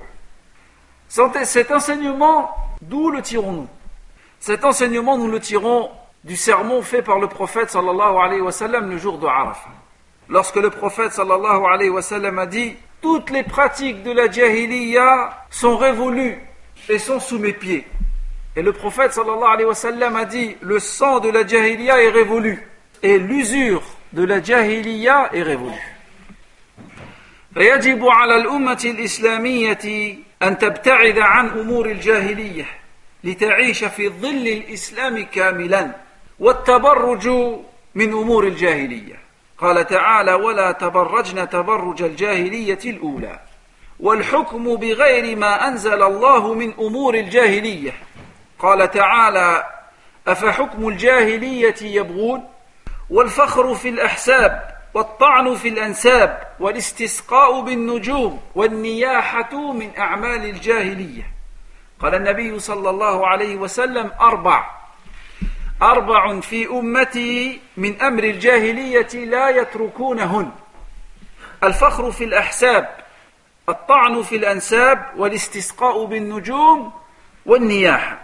Cet 1.45 1.71
enseignement, 1.71 2.49
d'où 2.81 3.12
le 3.12 3.21
tirons-nous 3.21 3.67
Cet 4.39 4.65
enseignement, 4.65 5.15
nous 5.15 5.27
le 5.27 5.39
tirons 5.39 5.91
du 6.23 6.36
sermon 6.36 6.81
fait 6.81 7.03
par 7.03 7.19
le 7.19 7.27
prophète 7.27 7.69
sallallahu 7.69 8.17
alayhi 8.17 8.41
wa 8.41 8.51
sallam 8.51 8.89
le 8.89 8.97
jour 8.97 9.19
de 9.19 9.27
Arafah. 9.27 9.69
Lorsque 10.27 10.55
le 10.55 10.71
prophète 10.71 11.12
sallallahu 11.12 11.65
alayhi 11.71 11.91
wa 11.91 12.01
sallam 12.01 12.39
a 12.39 12.47
dit 12.47 12.75
Toutes 13.03 13.31
les 13.31 13.44
pratiques 13.44 14.03
de 14.03 14.11
la 14.12 14.31
jahiliya 14.31 15.44
sont 15.51 15.77
révolues 15.77 16.38
et 16.88 16.98
sont 16.98 17.20
sous 17.20 17.38
mes 17.38 17.53
pieds. 17.53 17.87
Et 18.57 18.62
le 18.62 18.72
prophète 18.72 19.12
sallallahu 19.12 19.53
alayhi 19.53 19.68
wa 19.68 19.74
sallam 19.74 20.16
a 20.16 20.24
dit 20.24 20.57
Le 20.61 20.79
sang 20.81 21.20
de 21.20 21.31
la 21.31 21.46
jahiliya 21.46 22.03
est 22.03 22.09
révolu 22.09 22.66
et 23.03 23.18
l'usure 23.18 23.83
de 24.12 24.24
la 24.24 24.42
jahiliya 24.42 25.31
est 25.33 25.42
révolue. 25.42 25.94
فيجب 27.55 28.07
على 28.07 28.37
الأمة 28.37 28.83
الإسلامية 28.85 30.14
أن 30.42 30.59
تبتعد 30.59 31.18
عن 31.18 31.48
أمور 31.48 31.90
الجاهلية 31.90 32.66
لتعيش 33.24 33.85
في 33.85 34.09
ظل 34.09 34.48
الإسلام 34.48 35.24
كاملا 35.24 35.90
والتبرج 36.38 37.29
من 37.94 38.12
أمور 38.12 38.46
الجاهلية 38.46 39.21
قال 39.63 39.88
تعالى 39.88 40.34
ولا 40.34 40.71
تبرجن 40.71 41.49
تبرج 41.49 42.02
الجاهلية 42.02 42.80
الأولى. 42.86 43.39
والحكم 43.99 44.76
بغير 44.76 45.38
ما 45.38 45.67
أنزل 45.67 46.04
الله 46.04 46.54
من 46.54 46.73
أمور 46.73 47.15
الجاهلية. 47.15 47.91
قال 48.60 48.91
تعالى 48.91 49.63
أفحكم 50.28 50.88
الجاهلية 50.88 51.76
يبغون؟ 51.82 52.43
والفخر 53.10 53.76
في 53.76 53.89
الأحساب 53.89 54.78
والطعن 54.93 55.56
في 55.56 55.67
الأنساب 55.67 56.43
والاستسقاء 56.60 57.62
بالنجوم 57.62 58.41
والنياحة 58.56 59.71
من 59.71 59.97
أعمال 59.97 60.45
الجاهلية. 60.45 61.34
قال 61.99 62.15
النبي 62.15 62.60
صلى 62.60 62.89
الله 62.89 63.28
عليه 63.28 63.56
وسلم 63.56 64.12
أربع. 64.21 64.83
أربع 65.81 66.39
في 66.39 66.67
أمتي 66.67 67.59
من 67.77 68.01
أمر 68.01 68.23
الجاهلية 68.23 69.25
لا 69.25 69.49
يتركونهن 69.49 70.51
الفخر 71.63 72.12
في 72.12 72.23
الأحساب 72.23 72.89
الطعن 73.69 74.23
في 74.23 74.36
الأنساب 74.36 75.05
والاستسقاء 75.17 76.05
بالنجوم 76.05 76.91
والنياحة 77.45 78.21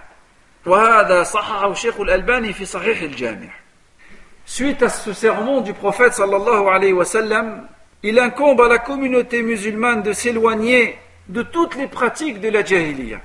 وهذا 0.66 1.24
صححه 1.24 1.72
الشيخ 1.72 2.00
الألباني 2.00 2.54
في 2.54 2.66
صحيح 2.66 3.02
الجامع 3.02 3.50
Suite 4.46 4.82
à 4.82 4.90
ce 4.90 5.14
sermon 5.14 5.62
du 5.62 5.74
prophète 5.76 6.14
sallallahu 6.14 6.70
alayhi 6.70 6.92
wa 6.92 7.06
sallam, 7.06 7.68
il 8.02 8.18
incombe 8.18 8.60
à 8.62 8.68
la 8.68 8.80
communauté 8.80 9.44
musulmane 9.44 10.02
de 10.02 10.12
s'éloigner 10.12 10.98
de 11.28 11.44
toutes 11.44 11.76
les 11.76 11.86
pratiques 11.86 12.42
de 12.42 12.50
la 12.50 12.66
jahiliya. 12.66 13.20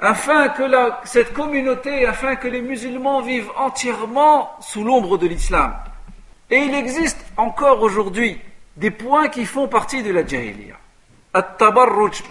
Afin 0.00 0.48
que 0.50 0.62
cette 1.04 1.32
communauté, 1.32 2.06
afin 2.06 2.36
que 2.36 2.48
les 2.48 2.60
musulmans 2.60 3.20
vivent 3.20 3.50
entièrement 3.56 4.50
sous 4.60 4.84
l'ombre 4.84 5.18
de 5.18 5.26
l'islam. 5.26 5.74
Et 6.50 6.58
il 6.58 6.74
existe 6.74 7.24
encore 7.36 7.82
aujourd'hui 7.82 8.40
des 8.76 8.90
points 8.90 9.28
qui 9.28 9.44
font 9.44 9.66
partie 9.66 10.02
de 10.02 10.12
la 10.12 10.24
jahiliya. 10.24 10.76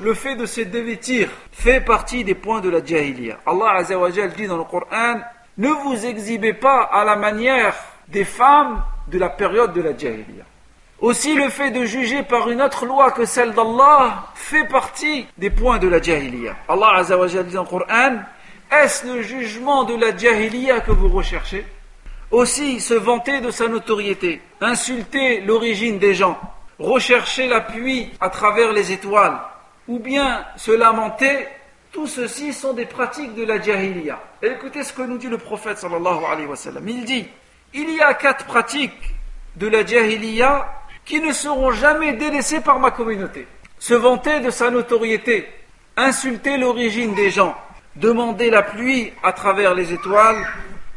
Le 0.01 0.13
fait 0.13 0.35
de 0.35 0.45
se 0.45 0.61
dévêtir, 0.61 1.29
fait 1.51 1.81
partie 1.81 2.23
des 2.23 2.35
points 2.35 2.61
de 2.61 2.69
la 2.69 2.83
jahiliya. 2.83 3.37
Allah 3.45 3.71
Azza 3.75 3.97
wa 3.97 4.09
dit 4.09 4.47
dans 4.47 4.57
le 4.57 4.63
Coran, 4.63 5.19
ne 5.57 5.69
vous 5.69 6.05
exhibez 6.05 6.53
pas 6.53 6.83
à 6.83 7.03
la 7.03 7.15
manière 7.15 7.75
des 8.07 8.23
femmes 8.23 8.83
de 9.07 9.17
la 9.17 9.29
période 9.29 9.73
de 9.73 9.81
la 9.81 9.97
Jahiliya. 9.97 10.43
Aussi 10.99 11.35
le 11.35 11.49
fait 11.49 11.69
de 11.69 11.85
juger 11.85 12.23
par 12.23 12.49
une 12.49 12.61
autre 12.61 12.85
loi 12.85 13.11
que 13.11 13.25
celle 13.25 13.53
d'Allah 13.53 14.31
fait 14.33 14.65
partie 14.65 15.27
des 15.37 15.51
points 15.51 15.77
de 15.77 15.87
la 15.87 16.01
Jahiliya. 16.01 16.55
Allah 16.67 16.95
Azza 16.95 17.43
dit 17.43 17.53
dans 17.53 17.63
le 17.63 17.69
Coran, 17.69 18.17
est-ce 18.71 19.05
le 19.05 19.21
jugement 19.21 19.83
de 19.83 19.95
la 19.95 20.15
Jahiliya 20.15 20.79
que 20.79 20.91
vous 20.91 21.09
recherchez? 21.09 21.65
Aussi 22.31 22.79
se 22.79 22.95
vanter 22.95 23.41
de 23.41 23.51
sa 23.51 23.67
notoriété, 23.67 24.41
insulter 24.59 25.41
l'origine 25.41 25.99
des 25.99 26.15
gens, 26.15 26.37
rechercher 26.79 27.47
l'appui 27.47 28.09
à 28.19 28.29
travers 28.29 28.73
les 28.73 28.91
étoiles, 28.91 29.39
ou 29.87 29.99
bien 29.99 30.43
se 30.55 30.71
lamenter, 30.71 31.47
tout 31.91 32.07
ceci 32.07 32.53
sont 32.53 32.73
des 32.73 32.85
pratiques 32.85 33.35
de 33.35 33.45
la 33.45 33.61
Jahiliya. 33.61 34.19
Écoutez 34.41 34.83
ce 34.83 34.93
que 34.93 35.03
nous 35.03 35.19
dit 35.19 35.29
le 35.29 35.37
prophète 35.37 35.77
sallallahu 35.77 36.25
alayhi 36.29 36.47
wa 36.47 36.55
sallam. 36.55 36.87
Il 36.89 37.05
dit 37.05 37.27
il 37.73 37.91
y 37.91 38.01
a 38.01 38.15
quatre 38.15 38.45
pratiques 38.45 39.13
de 39.57 39.67
la 39.67 39.85
jahiliya 39.85 40.76
qui 41.06 41.20
ne 41.20 41.32
seront 41.32 41.72
jamais 41.72 42.12
délaissées 42.12 42.60
par 42.60 42.78
ma 42.78 42.90
communauté. 42.90 43.46
Se 43.78 43.94
vanter 43.94 44.40
de 44.40 44.50
sa 44.50 44.70
notoriété, 44.70 45.48
insulter 45.96 46.56
l'origine 46.56 47.14
des 47.14 47.30
gens, 47.30 47.56
demander 47.96 48.50
la 48.50 48.62
pluie 48.62 49.12
à 49.22 49.32
travers 49.32 49.74
les 49.74 49.92
étoiles 49.92 50.46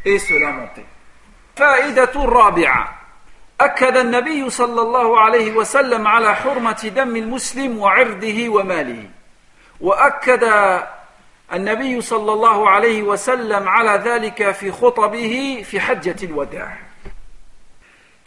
et 0.06 0.20
se 0.20 0.34
lamenter. 0.34 0.86
فائدة 1.56 2.12
الرابعة 2.16 2.96
أكد 3.62 3.98
النبي 3.98 4.50
صلى 4.50 4.82
الله 4.82 5.20
عليه 5.20 5.54
وسلم 5.54 6.08
على 6.08 6.36
حرمة 6.36 6.92
دم 6.96 7.16
المسلم 7.16 7.78
وعرضه 7.78 8.50
وماله 8.50 9.10
وأكد 9.82 10.44
النبي 11.54 12.02
صلى 12.02 12.34
الله 12.34 12.70
عليه 12.70 13.02
وسلم 13.04 13.70
على 13.70 14.02
ذلك 14.06 14.52
في 14.52 14.72
خطبه 14.72 15.64
في 15.66 15.80
حجة 15.80 16.16
الوداع 16.24 16.78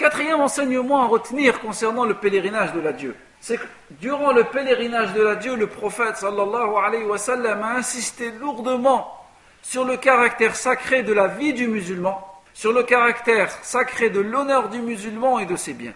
Quatrième 0.03 0.41
enseignement 0.41 1.03
à 1.03 1.05
retenir 1.05 1.61
concernant 1.61 2.03
le 2.03 2.15
pèlerinage 2.15 2.73
de 2.73 2.81
la 2.81 2.91
Dieu, 2.91 3.15
c'est 3.39 3.55
que 3.55 3.65
durant 4.01 4.33
le 4.33 4.43
pèlerinage 4.43 5.13
de 5.13 5.21
la 5.21 5.35
Dieu, 5.35 5.55
le 5.55 5.67
prophète 5.67 6.17
sallallahu 6.17 6.75
a 6.75 7.67
insisté 7.77 8.29
lourdement 8.31 9.25
sur 9.61 9.85
le 9.85 9.95
caractère 9.95 10.57
sacré 10.57 11.03
de 11.03 11.13
la 11.13 11.27
vie 11.27 11.53
du 11.53 11.69
musulman, 11.69 12.21
sur 12.53 12.73
le 12.73 12.83
caractère 12.83 13.49
sacré 13.61 14.09
de 14.09 14.19
l'honneur 14.19 14.67
du 14.67 14.81
musulman 14.81 15.39
et 15.39 15.45
de 15.45 15.55
ses 15.55 15.71
biens. 15.71 15.93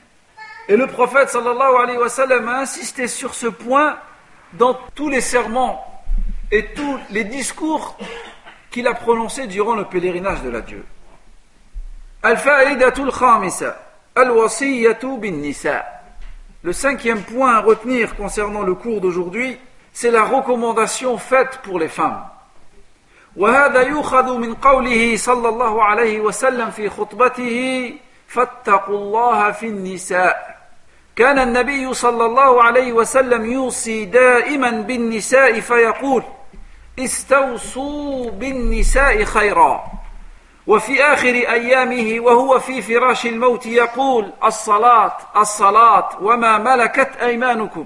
Et 0.69 0.77
le 0.77 0.87
prophète 0.87 1.27
sallallahu 1.27 1.75
a 2.47 2.59
insisté 2.59 3.09
sur 3.09 3.33
ce 3.33 3.47
point 3.47 3.97
dans 4.53 4.79
tous 4.95 5.09
les 5.09 5.19
serments 5.19 5.85
et 6.49 6.67
tous 6.73 6.97
les 7.09 7.25
discours 7.25 7.97
qu'il 8.71 8.87
a 8.87 8.93
prononcés 8.93 9.47
durant 9.47 9.75
le 9.75 9.83
pèlerinage 9.83 10.43
de 10.43 10.49
la 10.49 10.61
Dieu. 10.61 10.85
Al-fa'idatul 12.23 13.11
khamisa, 13.11 13.83
al-wasiyatu 14.16 15.18
bin 15.18 15.32
nisa. 15.40 15.84
Le 16.62 16.72
cinquième 16.72 17.22
point 17.22 17.54
à 17.56 17.60
retenir 17.60 18.14
concernant 18.16 18.62
le 18.62 18.74
cours 18.74 19.00
d'aujourd'hui, 19.00 19.58
c'est 19.92 20.10
la 20.10 20.24
recommandation 20.24 21.18
faite 21.18 21.60
pour 21.62 21.78
les 21.78 21.88
femmes. 21.88 22.24
وهذا 23.36 23.80
يؤخذ 23.82 24.38
من 24.38 24.54
قوله 24.54 25.16
صلى 25.16 25.48
الله 25.48 25.82
عليه 25.82 26.20
وسلم 26.20 26.70
في 26.70 26.88
خطبته 26.88 27.94
فاتقوا 28.28 28.98
الله 28.98 29.50
في 29.50 29.66
النساء 29.66 30.56
كان 31.16 31.38
النبي 31.38 31.94
صلى 31.94 32.24
الله 32.24 32.62
عليه 32.62 32.92
وسلم 32.92 33.52
يوصي 33.52 34.04
دائما 34.04 34.70
بالنساء 34.70 35.60
فيقول 35.60 36.22
استوصوا 36.98 38.30
بالنساء 38.30 39.24
خيرا 39.24 39.84
وفي 40.67 41.03
آخر 41.03 41.33
أيامه 41.33 42.25
وهو 42.25 42.59
في 42.59 42.81
فراش 42.81 43.25
الموت 43.25 43.65
يقول 43.65 44.33
الصلاة 44.43 45.17
الصلاة 45.37 46.09
وما 46.21 46.57
ملكت 46.57 47.09
أيمانكم. 47.21 47.85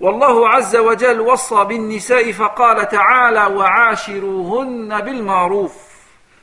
والله 0.00 0.48
عز 0.48 0.76
وجل 0.76 1.20
وصى 1.20 1.64
بالنساء 1.64 2.32
فقال 2.32 2.88
تعالى 2.88 3.46
وعاشروهن 3.56 5.00
بالمعروف. 5.00 5.72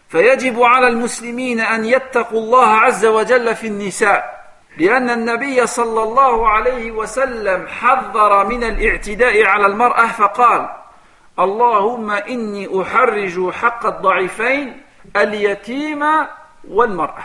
فيجب 0.10 0.62
على 0.62 0.88
المسلمين 0.88 1.60
أن 1.60 1.86
يتقوا 1.86 2.39
الله 2.39 2.67
عز 2.67 3.06
وجل 3.06 3.56
في 3.56 3.67
النساء 3.67 4.43
لأن 4.78 5.10
النبي 5.10 5.67
صلى 5.67 6.04
الله 6.04 6.48
عليه 6.48 6.91
وسلم 6.91 7.67
حذر 7.67 8.46
من 8.46 8.63
الاعتداء 8.63 9.46
على 9.46 9.65
المرأة 9.65 10.08
فقال 10.08 10.69
اللهم 11.39 12.12
إني 12.12 12.82
أحرج 12.82 13.50
حق 13.52 13.86
الضعيفين 13.86 14.83
اليتيم 15.16 16.05
والمرأة 16.68 17.25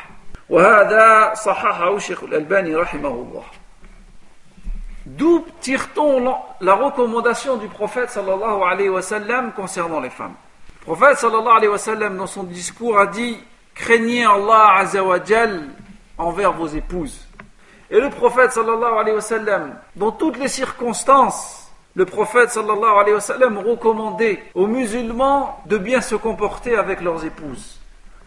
وهذا 0.50 1.34
صححه 1.34 1.96
الشيخ 1.96 2.24
الألباني 2.24 2.76
رحمه 2.76 3.10
الله 3.10 3.44
D'où 5.06 5.46
tire-t-on 5.60 6.34
la 6.62 6.76
recommandation 6.76 7.58
du 7.58 7.68
prophète 7.68 8.10
sallallahu 8.10 8.64
alayhi 8.64 8.88
wa 8.88 9.02
sallam 9.02 9.52
concernant 9.52 10.00
les 10.00 10.10
femmes 10.10 10.36
Le 10.80 10.96
prophète 10.96 11.18
sallallahu 11.18 11.58
alayhi 11.58 11.68
wa 11.72 11.78
sallam 11.78 12.18
dans 12.18 12.28
son 12.28 12.44
discours 12.44 12.98
a 12.98 13.08
dit 13.08 13.38
Craignez 13.76 14.24
Allah 14.24 14.76
azawajal 14.78 15.70
envers 16.18 16.54
vos 16.54 16.68
épouses. 16.68 17.28
Et 17.90 18.00
le 18.00 18.10
prophète 18.10 18.52
sallallahu 18.52 18.98
alayhi 19.00 19.16
wa 19.16 19.22
sallam, 19.22 19.76
dans 19.96 20.12
toutes 20.12 20.38
les 20.38 20.48
circonstances, 20.48 21.67
le 21.99 22.05
prophète 22.05 22.51
sallallahu 22.51 22.97
alayhi 23.01 23.15
wa 23.15 23.21
sallam 23.21 23.59
recommandait 23.59 24.41
aux 24.55 24.69
musulmans 24.69 25.61
de 25.67 25.79
bien 25.79 26.01
se 26.01 26.15
comporter 26.15 26.77
avec 26.77 27.01
leurs 27.01 27.25
épouses. 27.25 27.81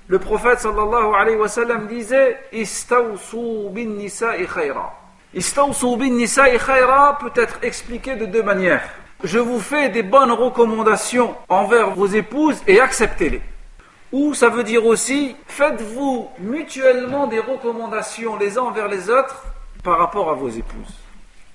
Le 0.07 0.19
prophète 0.19 0.59
sallallahu 0.59 1.15
alayhi 1.17 1.37
wa 1.37 1.47
sallam 1.47 1.87
disait 1.87 2.37
Istawsu 2.51 3.69
bin 3.69 3.91
nisa'i 3.91 4.45
khayra. 4.45 4.91
Istawsu 5.33 5.95
bin 5.95 6.09
nisa'i 6.09 6.57
khayra 6.57 7.17
peut 7.21 7.31
être 7.33 7.59
expliqué 7.61 8.17
de 8.17 8.25
deux 8.25 8.43
manières. 8.43 8.83
Je 9.23 9.39
vous 9.39 9.61
fais 9.61 9.87
des 9.87 10.03
bonnes 10.03 10.33
recommandations 10.33 11.33
envers 11.47 11.91
vos 11.91 12.07
épouses 12.07 12.61
et 12.67 12.81
acceptez-les. 12.81 13.41
Ou 14.11 14.33
ça 14.33 14.49
veut 14.49 14.65
dire 14.65 14.85
aussi, 14.85 15.37
faites-vous 15.47 16.27
mutuellement 16.39 17.25
des 17.25 17.39
recommandations 17.39 18.35
les 18.35 18.57
uns 18.57 18.63
envers 18.63 18.89
les 18.89 19.09
autres 19.09 19.45
par 19.81 19.97
rapport 19.97 20.29
à 20.29 20.33
vos 20.33 20.49
épouses. 20.49 21.00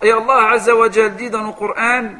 Et 0.03 0.11
Allah 0.11 0.51
Azza 0.53 0.76
wa 0.76 0.88
dit 0.88 1.30
dans 1.30 1.47
le 1.47 1.53
Coran 1.53 2.11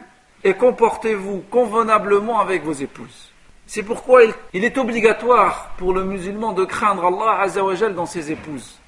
et 0.43 0.55
comportez-vous 0.55 1.45
convenablement 1.51 2.41
avec 2.41 2.65
vos 2.65 2.73
épouses. 2.73 3.33
C'est 3.67 3.83
pourquoi 3.83 4.23
il, 4.53 4.65
est 4.65 4.79
obligatoire 4.79 5.73
pour 5.77 5.93
le 5.93 6.05
musulman 6.05 6.53
de 6.53 6.65
craindre 6.65 7.05
Allah 7.05 7.43
Azza 7.43 7.63
wa 7.63 7.75
dans 7.75 8.07
ses 8.07 8.33
épouses. 8.33 8.79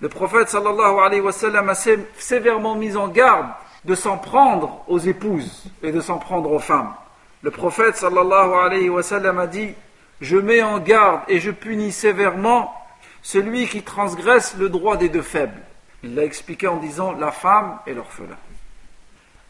Le 0.00 0.08
prophète 0.08 0.48
sallallahu 0.48 1.28
a 1.28 1.74
sévèrement 2.16 2.74
mis 2.74 2.96
en 2.96 3.08
garde 3.08 3.48
de 3.84 3.94
s'en 3.94 4.16
prendre 4.16 4.82
aux 4.88 4.98
épouses 4.98 5.64
et 5.82 5.92
de 5.92 6.00
s'en 6.00 6.18
prendre 6.18 6.50
aux 6.52 6.58
femmes. 6.58 6.94
Le 7.42 7.50
prophète 7.50 7.96
sallallahu 7.96 8.88
wa 8.90 9.00
a 9.40 9.46
dit 9.46 9.74
Je 10.20 10.36
mets 10.38 10.62
en 10.62 10.78
garde 10.78 11.20
et 11.28 11.38
je 11.38 11.50
punis 11.50 11.92
sévèrement 11.92 12.72
celui 13.20 13.66
qui 13.66 13.82
transgresse 13.82 14.56
le 14.58 14.68
droit 14.68 14.96
des 14.96 15.08
deux 15.08 15.22
faibles. 15.22 15.60
Il 16.03 16.15
l'a 16.15 16.23
expliqué 16.23 16.67
en 16.67 16.77
disant 16.77 17.11
la 17.13 17.31
femme 17.31 17.79
et 17.87 17.93
l'orphelin. 17.93 18.37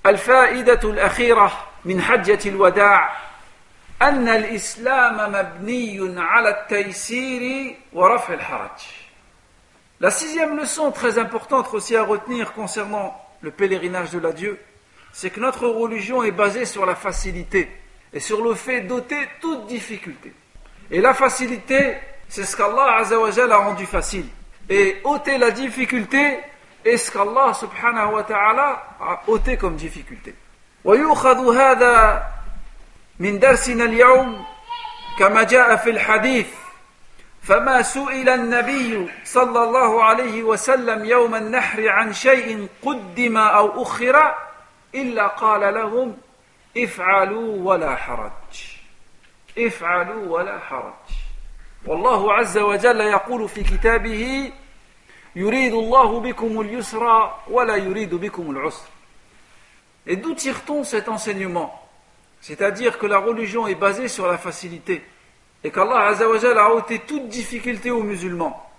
الفائدة 0.06 0.80
الأخيرة 0.84 1.52
من 1.86 2.02
حجة 2.02 2.50
الوداع 2.50 3.18
أن 4.02 4.28
الإسلام 4.28 5.32
مبني 5.32 6.22
على 6.22 6.50
التيسير 6.50 7.76
ورفع 7.94 8.34
الحرج. 8.34 8.80
La 10.00 10.12
sixième 10.12 10.56
leçon 10.56 10.92
très 10.92 11.18
importante 11.18 11.74
aussi 11.74 11.96
à 11.96 12.04
retenir 12.04 12.54
concernant 12.54 13.20
le 13.42 13.52
pèlerinage 13.52 14.12
de 14.12 14.20
la 14.20 14.32
Dieu, 14.32 14.60
c'est 15.12 15.32
que 15.32 15.40
notre 15.40 15.68
religion 15.68 16.24
est 16.24 16.32
basée 16.32 16.66
sur 16.66 16.86
la 16.86 16.96
facilité 16.96 17.68
et 18.14 18.20
sur 18.20 18.44
le 18.44 18.54
fait 18.54 18.82
d'ôter 18.82 19.28
toute 19.42 19.66
difficulté. 19.66 20.32
Et 20.92 21.02
la 21.02 21.16
facilité, 21.16 21.98
c'est 22.30 22.44
ce 22.44 22.56
qu'Allah 22.56 23.02
a 23.02 23.58
rendu 23.58 23.86
facile. 23.88 24.28
Et 24.73 25.03
ôter 25.05 25.37
la 25.37 25.51
difficulté 25.51 26.39
est 26.83 26.97
ce 26.97 27.11
qu'Allah 27.13 27.53
subhanahu 27.53 28.15
wa 28.15 28.23
ta'ala 28.23 28.83
a 28.99 29.21
ôté 29.27 29.59
comme 29.59 29.77
difficulté. 29.77 30.35
ويؤخذ 30.85 31.57
هذا 31.57 32.23
من 33.19 33.39
درسنا 33.39 33.85
اليوم 33.85 34.45
كما 35.19 35.43
جاء 35.43 35.77
في 35.77 35.91
الحديث 35.91 36.47
فما 37.43 37.83
سئل 37.83 38.29
النبي 38.29 39.09
صلى 39.25 39.65
الله 39.65 40.05
عليه 40.05 40.43
وسلم 40.43 41.05
يوم 41.05 41.35
النحر 41.35 41.89
عن 41.89 42.13
شيء 42.13 42.69
قدم 42.83 43.37
أو 43.37 43.83
اخر 43.83 44.35
الا 44.95 45.27
قال 45.27 45.75
لهم 45.75 46.17
افعلوا 46.77 47.73
ولا 47.73 47.97
حرج 47.97 48.53
افعلوا 49.59 50.39
ولا 50.39 50.59
حرج 50.59 51.13
والله 51.87 52.33
عز 52.33 52.59
وجل 52.59 53.01
يقول 53.01 53.49
في 53.49 53.63
كتابه 53.63 54.53
يريد 55.36 55.74
الله 55.74 56.20
بكم 56.20 56.62
اليسر 56.62 57.32
ولا 57.50 57.76
يريد 57.76 58.16
بكم 58.16 58.52
العسر 58.52 58.88
Et 60.10 60.16
d'où 60.16 60.34
tire-t-on 60.34 60.86
cet 60.86 61.10
enseignement 61.10 61.84
C'est-à-dire 62.40 62.98
que 62.98 63.06
la 63.06 63.20
religion 63.20 63.68
est 63.68 63.76
basée 63.76 64.08
sur 64.08 64.26
la 64.26 64.38
facilité 64.38 65.04
et 65.64 65.72
qu'Allah 65.72 66.16
a 66.16 66.70
ôté 66.72 67.00
toute 67.00 67.28
difficulté 67.28 67.92
aux 67.92 68.04
musulmans, 68.04 68.72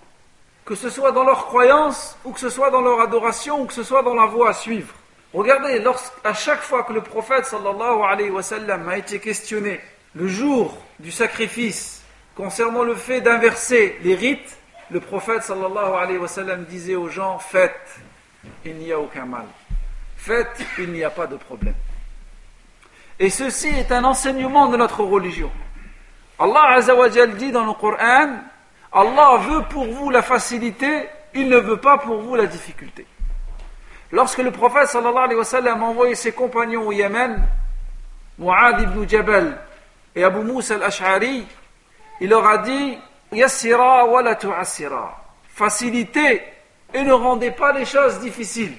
que 0.65 0.75
ce 0.75 0.89
soit 0.89 1.11
dans 1.11 1.23
leur 1.23 1.45
croyance, 1.45 2.17
ou 2.25 2.31
que 2.31 2.39
ce 2.39 2.49
soit 2.49 2.71
dans 2.71 2.81
leur 2.81 2.99
adoration, 3.01 3.61
ou 3.61 3.65
que 3.65 3.73
ce 3.73 3.83
soit 3.83 4.01
dans 4.01 4.15
la 4.15 4.25
voie 4.25 4.49
à 4.49 4.53
suivre. 4.53 4.93
Regardez, 5.33 5.83
à 6.23 6.33
chaque 6.33 6.61
fois 6.61 6.83
que 6.83 6.93
le 6.93 7.01
prophète 7.01 7.45
sallallahu 7.45 8.01
alayhi 8.01 8.31
wa 8.31 8.41
sallam 8.41 8.89
a 8.89 8.97
été 8.97 9.19
questionné 9.19 9.79
le 10.15 10.27
jour 10.27 10.75
du 10.99 11.11
sacrifice 11.11 12.03
concernant 12.35 12.83
le 12.83 12.95
fait 12.95 13.21
d'inverser 13.21 13.99
les 14.01 14.15
rites, 14.15 14.57
le 14.94 15.00
prophète 15.00 15.42
sallallahu 15.42 15.96
alayhi 15.96 16.18
wa 16.18 16.28
sallam 16.28 16.64
disait 16.66 16.94
aux 16.94 17.08
gens 17.08 17.40
Faites, 17.40 17.98
il 18.64 18.76
n'y 18.76 18.92
a 18.92 19.00
aucun 19.00 19.24
mal. 19.24 19.46
Faites, 20.16 20.64
il 20.78 20.92
n'y 20.92 21.02
a 21.02 21.10
pas 21.10 21.26
de 21.26 21.34
problème. 21.34 21.74
Et 23.18 23.28
ceci 23.28 23.66
est 23.66 23.90
un 23.90 24.04
enseignement 24.04 24.68
de 24.68 24.76
notre 24.76 25.02
religion. 25.02 25.50
Allah 26.38 26.76
Azzawajal 26.76 27.34
dit 27.34 27.50
dans 27.50 27.66
le 27.66 27.72
Coran 27.72 28.38
Allah 28.92 29.38
veut 29.38 29.62
pour 29.68 29.84
vous 29.86 30.10
la 30.10 30.22
facilité, 30.22 31.08
il 31.34 31.48
ne 31.48 31.58
veut 31.58 31.78
pas 31.78 31.98
pour 31.98 32.20
vous 32.20 32.36
la 32.36 32.46
difficulté. 32.46 33.04
Lorsque 34.12 34.38
le 34.38 34.52
prophète 34.52 34.86
sallallahu 34.86 35.24
alayhi 35.24 35.38
wa 35.38 35.44
sallam 35.44 35.82
a 35.82 35.86
envoyé 35.86 36.14
ses 36.14 36.30
compagnons 36.30 36.86
au 36.86 36.92
Yémen, 36.92 37.44
Mu'ad 38.38 38.80
ibn 38.80 39.08
Jabal 39.08 39.58
et 40.14 40.22
Abu 40.22 40.44
Musa 40.44 40.76
al-Ash'ari, 40.76 41.44
il 42.20 42.28
leur 42.28 42.46
a 42.46 42.58
dit 42.58 42.96
Yassira 43.34 44.06
wa 44.06 44.22
la 44.22 44.34
tu'assira. 44.34 45.20
Facilité 45.48 46.42
et 46.92 47.02
ne 47.02 47.12
rendez 47.12 47.50
pas 47.50 47.72
les 47.72 47.84
choses 47.84 48.20
difficiles. 48.20 48.76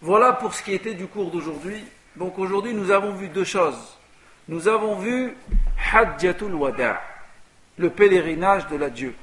Voilà 0.00 0.32
pour 0.32 0.54
ce 0.54 0.62
qui 0.62 0.74
était 0.74 0.94
du 0.94 1.06
cours 1.06 1.30
d'aujourd'hui. 1.30 1.84
Donc 2.16 2.38
aujourd'hui, 2.38 2.74
nous 2.74 2.90
avons 2.90 3.12
vu 3.12 3.28
deux 3.28 3.44
choses. 3.44 3.98
Nous 4.48 4.68
avons 4.68 4.96
vu 4.96 5.34
Hajjatul 5.92 6.54
Wada', 6.54 7.00
le 7.78 7.90
pèlerinage 7.90 8.66
de 8.68 8.76
la 8.76 8.90
Dieu, 8.90 9.14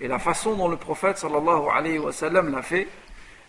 et 0.00 0.06
la 0.06 0.18
façon 0.18 0.54
dont 0.54 0.68
le 0.68 0.76
prophète 0.76 1.18
sallallahu 1.18 1.68
alayhi 1.74 1.98
wa 1.98 2.12
sallam 2.12 2.52
l'a 2.52 2.62
fait. 2.62 2.86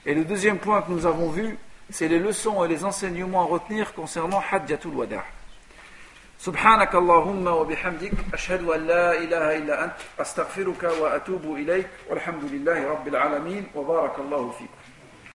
Et 0.05 0.15
le 0.15 0.25
deuxième 0.25 0.57
point 0.57 0.81
que 0.81 0.91
nous 0.91 1.05
avons 1.05 1.29
vu, 1.29 1.57
c'est 1.89 2.07
les 2.07 2.19
leçons 2.19 2.63
et 2.65 2.67
les 2.67 2.83
enseignements 2.83 3.41
à 3.41 3.45
retenir 3.45 3.93
concernant 3.93 4.41
Hajjatul 4.51 4.95
Wada'. 4.95 5.23
سبحانك 6.39 6.95
اللهم 6.95 7.47
وبحمدك 7.47 8.11
أشهد 8.33 8.63
أن 8.69 8.87
لا 8.87 9.11
إله 9.11 9.57
إلا 9.57 9.83
أنت 9.83 9.93
أستغفرك 10.19 10.83
وأتوب 10.83 11.43
إليك 11.55 11.87
والحمد 12.09 12.43
لله 12.43 12.89
رب 12.89 13.07
العالمين 13.07 13.63
وبارك 13.75 14.19
الله 14.19 14.49
فيكم. 14.49 14.78